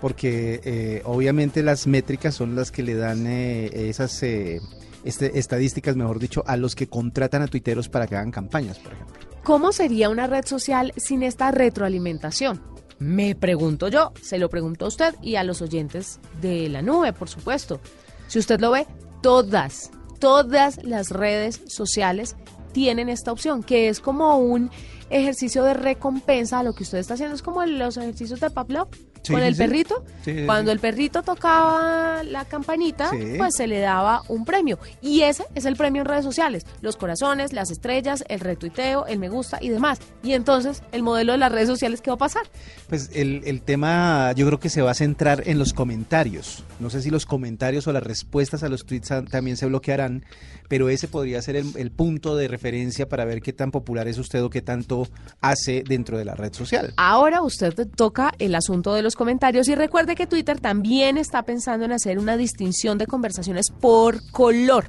Porque 0.00 0.60
eh, 0.64 1.02
obviamente 1.04 1.62
las 1.62 1.86
métricas 1.86 2.34
son 2.34 2.54
las 2.54 2.70
que 2.70 2.82
le 2.82 2.94
dan 2.94 3.26
eh, 3.26 3.88
esas 3.90 4.22
eh, 4.22 4.60
este- 5.04 5.38
estadísticas, 5.38 5.96
mejor 5.96 6.18
dicho, 6.18 6.42
a 6.46 6.56
los 6.56 6.74
que 6.74 6.86
contratan 6.86 7.42
a 7.42 7.46
tuiteros 7.46 7.88
para 7.88 8.06
que 8.06 8.16
hagan 8.16 8.30
campañas, 8.30 8.78
por 8.78 8.92
ejemplo. 8.92 9.14
¿Cómo 9.44 9.72
sería 9.72 10.10
una 10.10 10.26
red 10.26 10.44
social 10.46 10.92
sin 10.96 11.22
esta 11.22 11.50
retroalimentación? 11.50 12.62
Me 12.98 13.34
pregunto 13.34 13.88
yo, 13.88 14.12
se 14.20 14.38
lo 14.38 14.50
pregunto 14.50 14.84
a 14.84 14.88
usted 14.88 15.14
y 15.22 15.36
a 15.36 15.44
los 15.44 15.62
oyentes 15.62 16.20
de 16.40 16.68
la 16.68 16.82
nube, 16.82 17.12
por 17.14 17.28
supuesto. 17.28 17.80
Si 18.26 18.38
usted 18.38 18.60
lo 18.60 18.70
ve, 18.70 18.86
todas, 19.22 19.90
todas 20.18 20.84
las 20.84 21.10
redes 21.10 21.62
sociales 21.66 22.36
tienen 22.72 23.08
esta 23.08 23.32
opción, 23.32 23.62
que 23.62 23.88
es 23.88 24.00
como 24.00 24.36
un 24.38 24.70
ejercicio 25.08 25.64
de 25.64 25.74
recompensa 25.74 26.58
a 26.60 26.62
lo 26.62 26.74
que 26.74 26.84
usted 26.84 26.98
está 26.98 27.14
haciendo. 27.14 27.34
Es 27.34 27.42
como 27.42 27.64
los 27.64 27.96
ejercicios 27.96 28.40
de 28.40 28.50
Pavlov 28.50 28.88
Sí, 29.22 29.32
con 29.32 29.42
el 29.42 29.54
sí. 29.54 29.58
perrito. 29.62 30.04
Sí, 30.24 30.44
Cuando 30.46 30.72
el 30.72 30.78
perrito 30.80 31.22
tocaba 31.22 32.22
la 32.22 32.44
campanita, 32.44 33.10
pues 33.36 33.54
se 33.56 33.66
le 33.66 33.80
daba 33.80 34.22
un 34.28 34.44
premio. 34.44 34.78
Y 35.00 35.22
ese 35.22 35.44
es 35.54 35.64
el 35.64 35.76
premio 35.76 36.02
en 36.02 36.08
redes 36.08 36.24
sociales. 36.24 36.64
Los 36.80 36.96
corazones, 36.96 37.52
las 37.52 37.70
estrellas, 37.70 38.24
el 38.28 38.40
retuiteo, 38.40 39.06
el 39.06 39.18
me 39.18 39.28
gusta 39.28 39.58
y 39.60 39.68
demás. 39.68 39.98
Y 40.22 40.32
entonces, 40.32 40.82
el 40.92 41.02
modelo 41.02 41.32
de 41.32 41.38
las 41.38 41.52
redes 41.52 41.68
sociales, 41.68 42.00
¿qué 42.00 42.10
va 42.10 42.14
a 42.14 42.18
pasar? 42.18 42.42
Pues 42.88 43.10
el, 43.14 43.42
el 43.44 43.62
tema 43.62 44.32
yo 44.32 44.46
creo 44.46 44.60
que 44.60 44.68
se 44.70 44.82
va 44.82 44.92
a 44.92 44.94
centrar 44.94 45.42
en 45.46 45.58
los 45.58 45.72
comentarios. 45.72 46.64
No 46.78 46.90
sé 46.90 47.02
si 47.02 47.10
los 47.10 47.26
comentarios 47.26 47.86
o 47.86 47.92
las 47.92 48.02
respuestas 48.02 48.62
a 48.62 48.68
los 48.68 48.84
tweets 48.86 49.12
también 49.30 49.56
se 49.56 49.66
bloquearán, 49.66 50.24
pero 50.68 50.88
ese 50.88 51.08
podría 51.08 51.42
ser 51.42 51.56
el, 51.56 51.72
el 51.76 51.90
punto 51.90 52.36
de 52.36 52.48
referencia 52.48 53.08
para 53.08 53.24
ver 53.24 53.42
qué 53.42 53.52
tan 53.52 53.70
popular 53.70 54.08
es 54.08 54.18
usted 54.18 54.42
o 54.42 54.50
qué 54.50 54.62
tanto 54.62 55.08
hace 55.40 55.82
dentro 55.86 56.16
de 56.16 56.24
la 56.24 56.34
red 56.34 56.52
social. 56.54 56.94
Ahora 56.96 57.42
usted 57.42 57.74
toca 57.94 58.32
el 58.38 58.54
asunto 58.54 58.94
de 58.94 59.02
los 59.02 59.09
comentarios 59.16 59.68
y 59.68 59.74
recuerde 59.74 60.14
que 60.14 60.26
Twitter 60.26 60.60
también 60.60 61.16
está 61.18 61.42
pensando 61.42 61.84
en 61.84 61.92
hacer 61.92 62.18
una 62.18 62.36
distinción 62.36 62.98
de 62.98 63.06
conversaciones 63.06 63.70
por 63.70 64.28
color. 64.30 64.86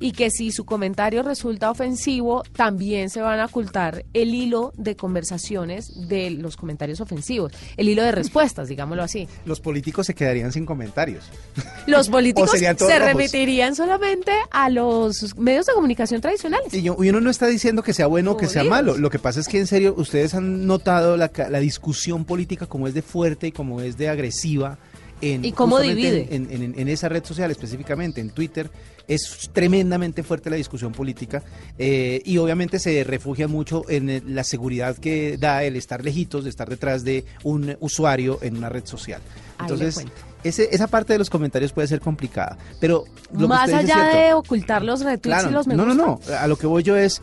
Y 0.00 0.12
que 0.12 0.30
si 0.30 0.50
su 0.52 0.64
comentario 0.64 1.22
resulta 1.22 1.70
ofensivo, 1.70 2.42
también 2.54 3.10
se 3.10 3.20
van 3.20 3.40
a 3.40 3.46
ocultar 3.46 4.04
el 4.12 4.34
hilo 4.34 4.72
de 4.76 4.96
conversaciones 4.96 6.08
de 6.08 6.30
los 6.30 6.56
comentarios 6.56 7.00
ofensivos, 7.00 7.52
el 7.76 7.88
hilo 7.88 8.02
de 8.02 8.12
respuestas, 8.12 8.68
digámoslo 8.68 9.02
así. 9.02 9.28
Los 9.44 9.60
políticos 9.60 10.06
se 10.06 10.14
quedarían 10.14 10.52
sin 10.52 10.64
comentarios. 10.66 11.24
Los 11.86 12.08
políticos 12.08 12.50
se 12.58 12.72
rojos. 12.72 12.98
remitirían 12.98 13.74
solamente 13.74 14.32
a 14.50 14.68
los 14.70 15.36
medios 15.36 15.66
de 15.66 15.72
comunicación 15.72 16.20
tradicionales. 16.20 16.72
Y, 16.74 16.82
yo- 16.82 16.96
y 17.02 17.08
uno 17.08 17.20
no 17.20 17.30
está 17.30 17.46
diciendo 17.46 17.82
que 17.82 17.92
sea 17.92 18.06
bueno 18.06 18.32
o 18.32 18.36
que 18.36 18.46
sea 18.46 18.64
malo. 18.64 18.96
Lo 18.96 19.10
que 19.10 19.18
pasa 19.18 19.40
es 19.40 19.48
que 19.48 19.58
en 19.58 19.66
serio, 19.66 19.94
ustedes 19.96 20.34
han 20.34 20.66
notado 20.66 21.16
la, 21.16 21.30
la 21.50 21.58
discusión 21.60 22.24
política 22.24 22.66
como 22.66 22.86
es 22.88 22.94
de 22.94 23.02
fuerte 23.02 23.35
y 23.44 23.52
como 23.52 23.80
es 23.80 23.96
de 23.96 24.08
agresiva. 24.08 24.78
En, 25.22 25.44
Y 25.46 25.52
cómo 25.52 25.80
divide. 25.80 26.28
En, 26.30 26.50
en- 26.50 26.62
en- 26.62 26.78
en 26.78 26.88
esa 26.88 27.08
red 27.08 27.24
social 27.24 27.50
específicamente, 27.50 28.20
en 28.20 28.28
Twitter, 28.30 28.70
es 29.08 29.48
tremendamente 29.52 30.22
fuerte 30.22 30.50
la 30.50 30.56
discusión 30.56 30.92
política 30.92 31.42
eh, 31.78 32.20
y 32.24 32.36
obviamente 32.36 32.78
se 32.78 33.02
refugia 33.02 33.48
mucho 33.48 33.88
en 33.88 34.10
eh, 34.10 34.22
la 34.26 34.44
seguridad 34.44 34.94
que 34.98 35.38
da 35.38 35.64
el 35.64 35.76
estar 35.76 36.04
lejitos, 36.04 36.44
de 36.44 36.50
estar 36.50 36.68
detrás 36.68 37.02
de 37.02 37.24
un 37.44 37.76
usuario 37.80 38.38
en 38.42 38.58
una 38.58 38.68
red 38.68 38.84
social. 38.84 39.22
Entonces, 39.58 40.04
ese- 40.44 40.68
esa 40.70 40.86
parte 40.86 41.14
de 41.14 41.18
los 41.18 41.30
comentarios 41.30 41.72
puede 41.72 41.88
ser 41.88 42.00
complicada, 42.00 42.58
pero 42.78 43.04
lo 43.32 43.48
Más 43.48 43.68
es 43.70 43.74
allá 43.74 44.04
de 44.08 44.34
ocultar 44.34 44.82
los 44.84 45.00
retweets 45.00 45.22
Claro, 45.22 45.48
y 45.48 45.52
los 45.52 45.66
me 45.66 45.76
no, 45.76 45.86
no, 45.86 45.94
no. 45.94 46.20
A 46.38 46.46
lo 46.46 46.56
que 46.58 46.66
voy 46.66 46.82
yo 46.82 46.94
es 46.94 47.22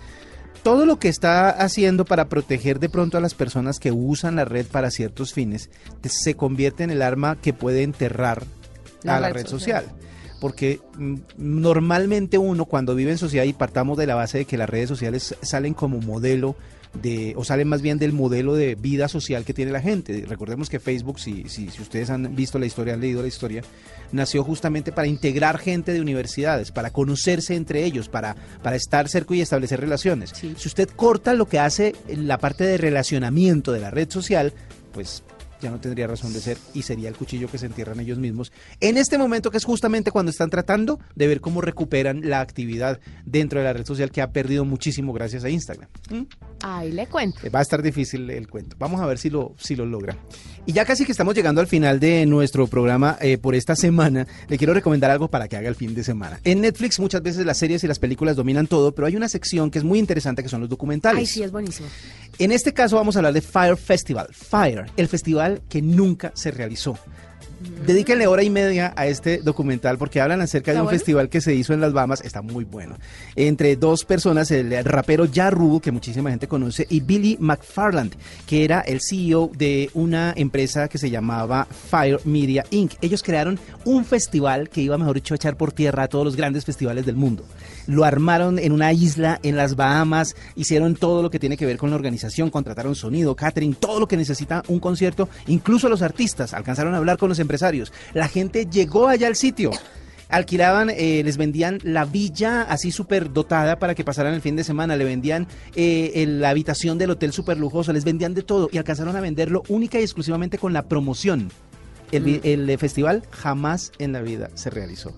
todo 0.63 0.85
lo 0.85 0.97
que 0.97 1.09
está 1.09 1.49
haciendo 1.49 2.05
para 2.05 2.29
proteger 2.29 2.79
de 2.79 2.89
pronto 2.89 3.17
a 3.17 3.21
las 3.21 3.33
personas 3.33 3.79
que 3.79 3.91
usan 3.91 4.37
la 4.37 4.45
red 4.45 4.65
para 4.65 4.91
ciertos 4.91 5.33
fines 5.33 5.69
se 6.03 6.35
convierte 6.35 6.83
en 6.83 6.89
el 6.89 7.01
arma 7.01 7.37
que 7.41 7.53
puede 7.53 7.83
enterrar 7.83 8.43
La 9.03 9.17
a 9.17 9.19
la 9.19 9.27
red 9.27 9.35
red 9.43 9.47
social. 9.47 9.83
social. 9.83 9.97
Porque 10.39 10.79
mm, 10.97 11.15
normalmente 11.37 12.37
uno 12.37 12.65
cuando 12.65 12.95
vive 12.95 13.11
en 13.11 13.17
sociedad 13.17 13.45
y 13.45 13.53
partamos 13.53 13.97
de 13.97 14.07
la 14.07 14.15
base 14.15 14.39
de 14.39 14.45
que 14.45 14.57
las 14.57 14.69
redes 14.69 14.89
sociales 14.89 15.35
salen 15.41 15.73
como 15.73 15.99
modelo 15.99 16.55
de, 17.01 17.33
o 17.35 17.43
salen 17.43 17.67
más 17.67 17.81
bien 17.81 17.97
del 17.97 18.13
modelo 18.13 18.55
de 18.55 18.75
vida 18.75 19.07
social 19.07 19.45
que 19.45 19.53
tiene 19.53 19.71
la 19.71 19.81
gente. 19.81 20.25
Recordemos 20.27 20.69
que 20.69 20.79
Facebook, 20.79 21.19
si, 21.19 21.49
si, 21.49 21.69
si 21.69 21.81
ustedes 21.81 22.09
han 22.09 22.35
visto 22.35 22.59
la 22.59 22.65
historia, 22.65 22.93
han 22.93 23.01
leído 23.01 23.21
la 23.21 23.27
historia, 23.27 23.63
nació 24.11 24.43
justamente 24.43 24.91
para 24.91 25.07
integrar 25.07 25.57
gente 25.57 25.93
de 25.93 26.01
universidades, 26.01 26.71
para 26.71 26.91
conocerse 26.91 27.55
entre 27.55 27.83
ellos, 27.83 28.09
para, 28.09 28.35
para 28.61 28.75
estar 28.75 29.09
cerca 29.09 29.35
y 29.35 29.41
establecer 29.41 29.79
relaciones. 29.79 30.31
Sí. 30.35 30.53
Si 30.57 30.67
usted 30.67 30.89
corta 30.89 31.33
lo 31.33 31.47
que 31.47 31.59
hace 31.59 31.95
la 32.07 32.37
parte 32.37 32.63
de 32.63 32.77
relacionamiento 32.77 33.71
de 33.71 33.79
la 33.79 33.89
red 33.89 34.09
social, 34.09 34.53
pues 34.93 35.23
ya 35.63 35.71
no 35.71 35.79
tendría 35.79 36.07
razón 36.07 36.33
de 36.33 36.41
ser 36.41 36.57
y 36.73 36.83
sería 36.83 37.09
el 37.09 37.15
cuchillo 37.15 37.49
que 37.49 37.57
se 37.57 37.65
entierran 37.65 37.99
ellos 37.99 38.19
mismos. 38.19 38.51
En 38.81 38.97
este 38.97 39.17
momento 39.17 39.49
que 39.49 39.57
es 39.57 39.63
justamente 39.63 40.11
cuando 40.11 40.29
están 40.29 40.49
tratando 40.49 40.99
de 41.15 41.27
ver 41.27 41.41
cómo 41.41 41.61
recuperan 41.61 42.21
la 42.29 42.41
actividad 42.41 42.99
dentro 43.25 43.59
de 43.59 43.65
la 43.65 43.73
red 43.73 43.85
social 43.85 44.11
que 44.11 44.21
ha 44.21 44.31
perdido 44.31 44.65
muchísimo 44.65 45.13
gracias 45.13 45.43
a 45.43 45.49
Instagram. 45.49 45.89
¿Mm? 46.09 46.23
Ahí 46.61 46.91
le 46.91 47.07
cuento. 47.07 47.39
Eh, 47.43 47.49
Va 47.49 47.59
a 47.59 47.61
estar 47.61 47.81
difícil 47.81 48.29
el 48.29 48.49
cuento. 48.49 48.75
Vamos 48.77 49.01
a 49.01 49.05
ver 49.05 49.17
si 49.17 49.29
lo, 49.29 49.55
si 49.57 49.75
lo 49.75 49.85
logra. 49.85 50.17
Y 50.65 50.73
ya 50.73 50.85
casi 50.85 51.05
que 51.05 51.11
estamos 51.11 51.35
llegando 51.35 51.61
al 51.61 51.67
final 51.67 51.99
de 51.99 52.25
nuestro 52.25 52.67
programa 52.67 53.17
eh, 53.21 53.37
por 53.37 53.55
esta 53.55 53.75
semana, 53.75 54.27
le 54.47 54.57
quiero 54.57 54.73
recomendar 54.73 55.11
algo 55.11 55.29
para 55.29 55.47
que 55.47 55.57
haga 55.57 55.69
el 55.69 55.75
fin 55.75 55.95
de 55.95 56.03
semana. 56.03 56.39
En 56.43 56.61
Netflix 56.61 56.99
muchas 56.99 57.21
veces 57.21 57.45
las 57.45 57.57
series 57.57 57.83
y 57.83 57.87
las 57.87 57.99
películas 57.99 58.35
dominan 58.35 58.67
todo, 58.67 58.93
pero 58.93 59.07
hay 59.07 59.15
una 59.15 59.29
sección 59.29 59.71
que 59.71 59.79
es 59.79 59.83
muy 59.83 59.99
interesante 59.99 60.43
que 60.43 60.49
son 60.49 60.61
los 60.61 60.69
documentales. 60.69 61.19
Ay, 61.19 61.25
sí, 61.25 61.43
es 61.43 61.51
buenísimo. 61.51 61.87
En 62.39 62.51
este 62.51 62.73
caso 62.73 62.95
vamos 62.95 63.15
a 63.15 63.19
hablar 63.19 63.33
de 63.33 63.41
Fire 63.41 63.77
Festival. 63.77 64.27
Fire, 64.31 64.85
el 64.97 65.07
festival 65.07 65.52
que 65.61 65.81
nunca 65.81 66.31
se 66.35 66.51
realizó. 66.51 66.97
Dedíquenle 67.85 68.27
hora 68.27 68.43
y 68.43 68.49
media 68.49 68.93
a 68.95 69.07
este 69.07 69.39
documental 69.39 69.97
porque 69.97 70.21
hablan 70.21 70.41
acerca 70.41 70.71
de 70.71 70.75
¿Está 70.75 70.81
un 70.81 70.85
bueno? 70.85 70.97
festival 70.97 71.29
que 71.29 71.41
se 71.41 71.53
hizo 71.53 71.73
en 71.73 71.81
las 71.81 71.93
Bahamas. 71.93 72.21
Está 72.21 72.41
muy 72.41 72.63
bueno. 72.63 72.95
Entre 73.35 73.75
dos 73.75 74.05
personas, 74.05 74.51
el 74.51 74.83
rapero 74.85 75.27
Ja 75.33 75.49
Rule, 75.49 75.81
que 75.81 75.91
muchísima 75.91 76.29
gente 76.29 76.47
conoce, 76.47 76.85
y 76.89 76.99
Billy 76.99 77.37
McFarland, 77.39 78.15
que 78.47 78.63
era 78.63 78.81
el 78.81 78.99
CEO 79.01 79.51
de 79.57 79.89
una 79.93 80.33
empresa 80.35 80.87
que 80.87 80.97
se 80.97 81.09
llamaba 81.09 81.65
Fire 81.89 82.19
Media 82.25 82.65
Inc. 82.69 82.93
Ellos 83.01 83.23
crearon 83.23 83.59
un 83.85 84.05
festival 84.05 84.69
que 84.69 84.81
iba, 84.81 84.97
mejor 84.97 85.15
dicho, 85.15 85.33
a 85.33 85.37
echar 85.37 85.57
por 85.57 85.71
tierra 85.71 86.03
a 86.03 86.07
todos 86.07 86.25
los 86.25 86.35
grandes 86.35 86.65
festivales 86.65 87.05
del 87.05 87.15
mundo. 87.15 87.45
Lo 87.87 88.05
armaron 88.05 88.59
en 88.59 88.71
una 88.71 88.93
isla 88.93 89.39
en 89.43 89.57
las 89.57 89.75
Bahamas, 89.75 90.35
hicieron 90.55 90.95
todo 90.95 91.21
lo 91.21 91.29
que 91.29 91.39
tiene 91.39 91.57
que 91.57 91.65
ver 91.65 91.77
con 91.77 91.89
la 91.89 91.95
organización, 91.95 92.49
contrataron 92.49 92.95
sonido, 92.95 93.35
catering, 93.35 93.73
todo 93.75 93.99
lo 93.99 94.07
que 94.07 94.17
necesita 94.17 94.63
un 94.67 94.79
concierto, 94.79 95.27
incluso 95.47 95.89
los 95.89 96.01
artistas 96.01 96.53
alcanzaron 96.53 96.93
a 96.93 96.97
hablar 96.97 97.17
con 97.17 97.29
los 97.29 97.39
empresarios. 97.39 97.52
La 98.13 98.27
gente 98.27 98.65
llegó 98.65 99.07
allá 99.07 99.27
al 99.27 99.35
sitio. 99.35 99.71
Alquilaban, 100.29 100.89
eh, 100.89 101.21
les 101.23 101.37
vendían 101.37 101.77
la 101.83 102.05
villa 102.05 102.63
así 102.63 102.91
súper 102.91 103.31
dotada 103.31 103.77
para 103.77 103.93
que 103.93 104.03
pasaran 104.03 104.33
el 104.33 104.41
fin 104.41 104.55
de 104.55 104.63
semana, 104.63 104.95
le 104.95 105.03
vendían 105.03 105.47
eh, 105.75 106.11
el- 106.15 106.41
la 106.41 106.49
habitación 106.49 106.97
del 106.97 107.11
hotel 107.11 107.31
súper 107.33 107.57
lujoso, 107.57 107.93
les 107.93 108.03
vendían 108.03 108.33
de 108.33 108.41
todo 108.41 108.67
y 108.71 108.77
alcanzaron 108.79 109.15
a 109.15 109.21
venderlo 109.21 109.61
única 109.67 109.99
y 109.99 110.03
exclusivamente 110.03 110.57
con 110.57 110.73
la 110.73 110.83
promoción. 110.83 111.51
El, 112.11 112.41
el, 112.43 112.69
eh, 112.69 112.77
festival 112.77 113.23
jamás 113.31 113.91
en 113.99 114.11
la 114.13 114.21
vida 114.21 114.49
se 114.55 114.69
realizó. 114.69 115.13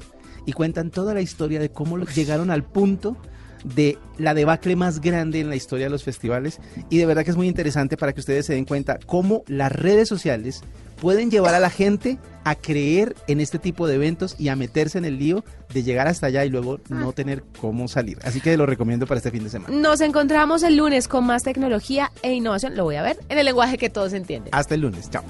Y 0.46 0.52
cuentan 0.54 0.92
toda 0.92 1.14
la 1.14 1.22
historia 1.22 1.60
de 1.60 1.70
cómo 1.70 1.98
llegaron 1.98 2.52
al 2.52 2.64
punto 2.64 3.16
de 3.76 3.98
la 4.18 4.34
debacle 4.34 4.76
más 4.76 5.02
grande 5.02 5.40
en 5.40 5.50
la 5.50 5.56
historia 5.56 5.88
de 5.88 5.90
los 5.90 6.04
festivales 6.04 6.60
y 6.90 6.98
de 6.98 7.06
verdad 7.06 7.24
que 7.24 7.32
es 7.32 7.38
muy 7.38 7.48
interesante 7.48 7.98
para 7.98 8.14
que 8.14 8.20
ustedes 8.20 8.46
se 8.46 8.54
den 8.54 8.66
cuenta 8.66 9.00
cómo 9.06 9.44
las 9.48 9.72
redes 9.72 10.08
sociales 10.08 10.62
pueden 11.02 11.30
llevar 11.30 11.56
a 11.56 11.60
la 11.60 11.70
gente 11.70 12.18
a 12.44 12.56
creer 12.56 13.16
en 13.28 13.42
este 13.42 13.60
tipo 13.60 13.88
de 13.88 13.96
eventos 13.96 14.36
y 14.40 14.50
a 14.50 14.56
meterse 14.56 14.98
en 14.98 15.06
el 15.06 15.18
lío 15.18 15.44
de 15.74 15.84
llegar 15.84 16.08
hasta 16.08 16.28
allá 16.28 16.46
y 16.46 16.50
luego 16.50 16.80
no 16.90 17.12
tener 17.12 17.44
cómo 17.60 17.88
salir. 17.88 18.20
Así 18.24 18.40
que 18.40 18.56
lo 18.56 18.66
recomiendo 18.66 19.08
para 19.08 19.18
este 19.18 19.32
fin 19.32 19.44
de 19.44 19.50
semana. 19.50 19.76
Nos 19.76 20.00
encontramos 20.02 20.64
el 20.64 20.78
lunes 20.78 21.08
con 21.08 21.26
más 21.26 21.44
tecnología 21.44 22.12
e 22.22 22.34
innovación. 22.34 22.76
Lo 22.76 22.84
voy 22.84 22.96
a 22.96 23.02
ver 23.02 23.18
en 23.30 23.40
el 23.40 23.46
lenguaje 23.46 23.78
que 23.78 23.90
todos 23.90 24.14
entienden. 24.14 24.54
Hasta 24.54 24.76
el 24.76 24.82
lunes. 24.82 25.10
Chao. 25.10 25.24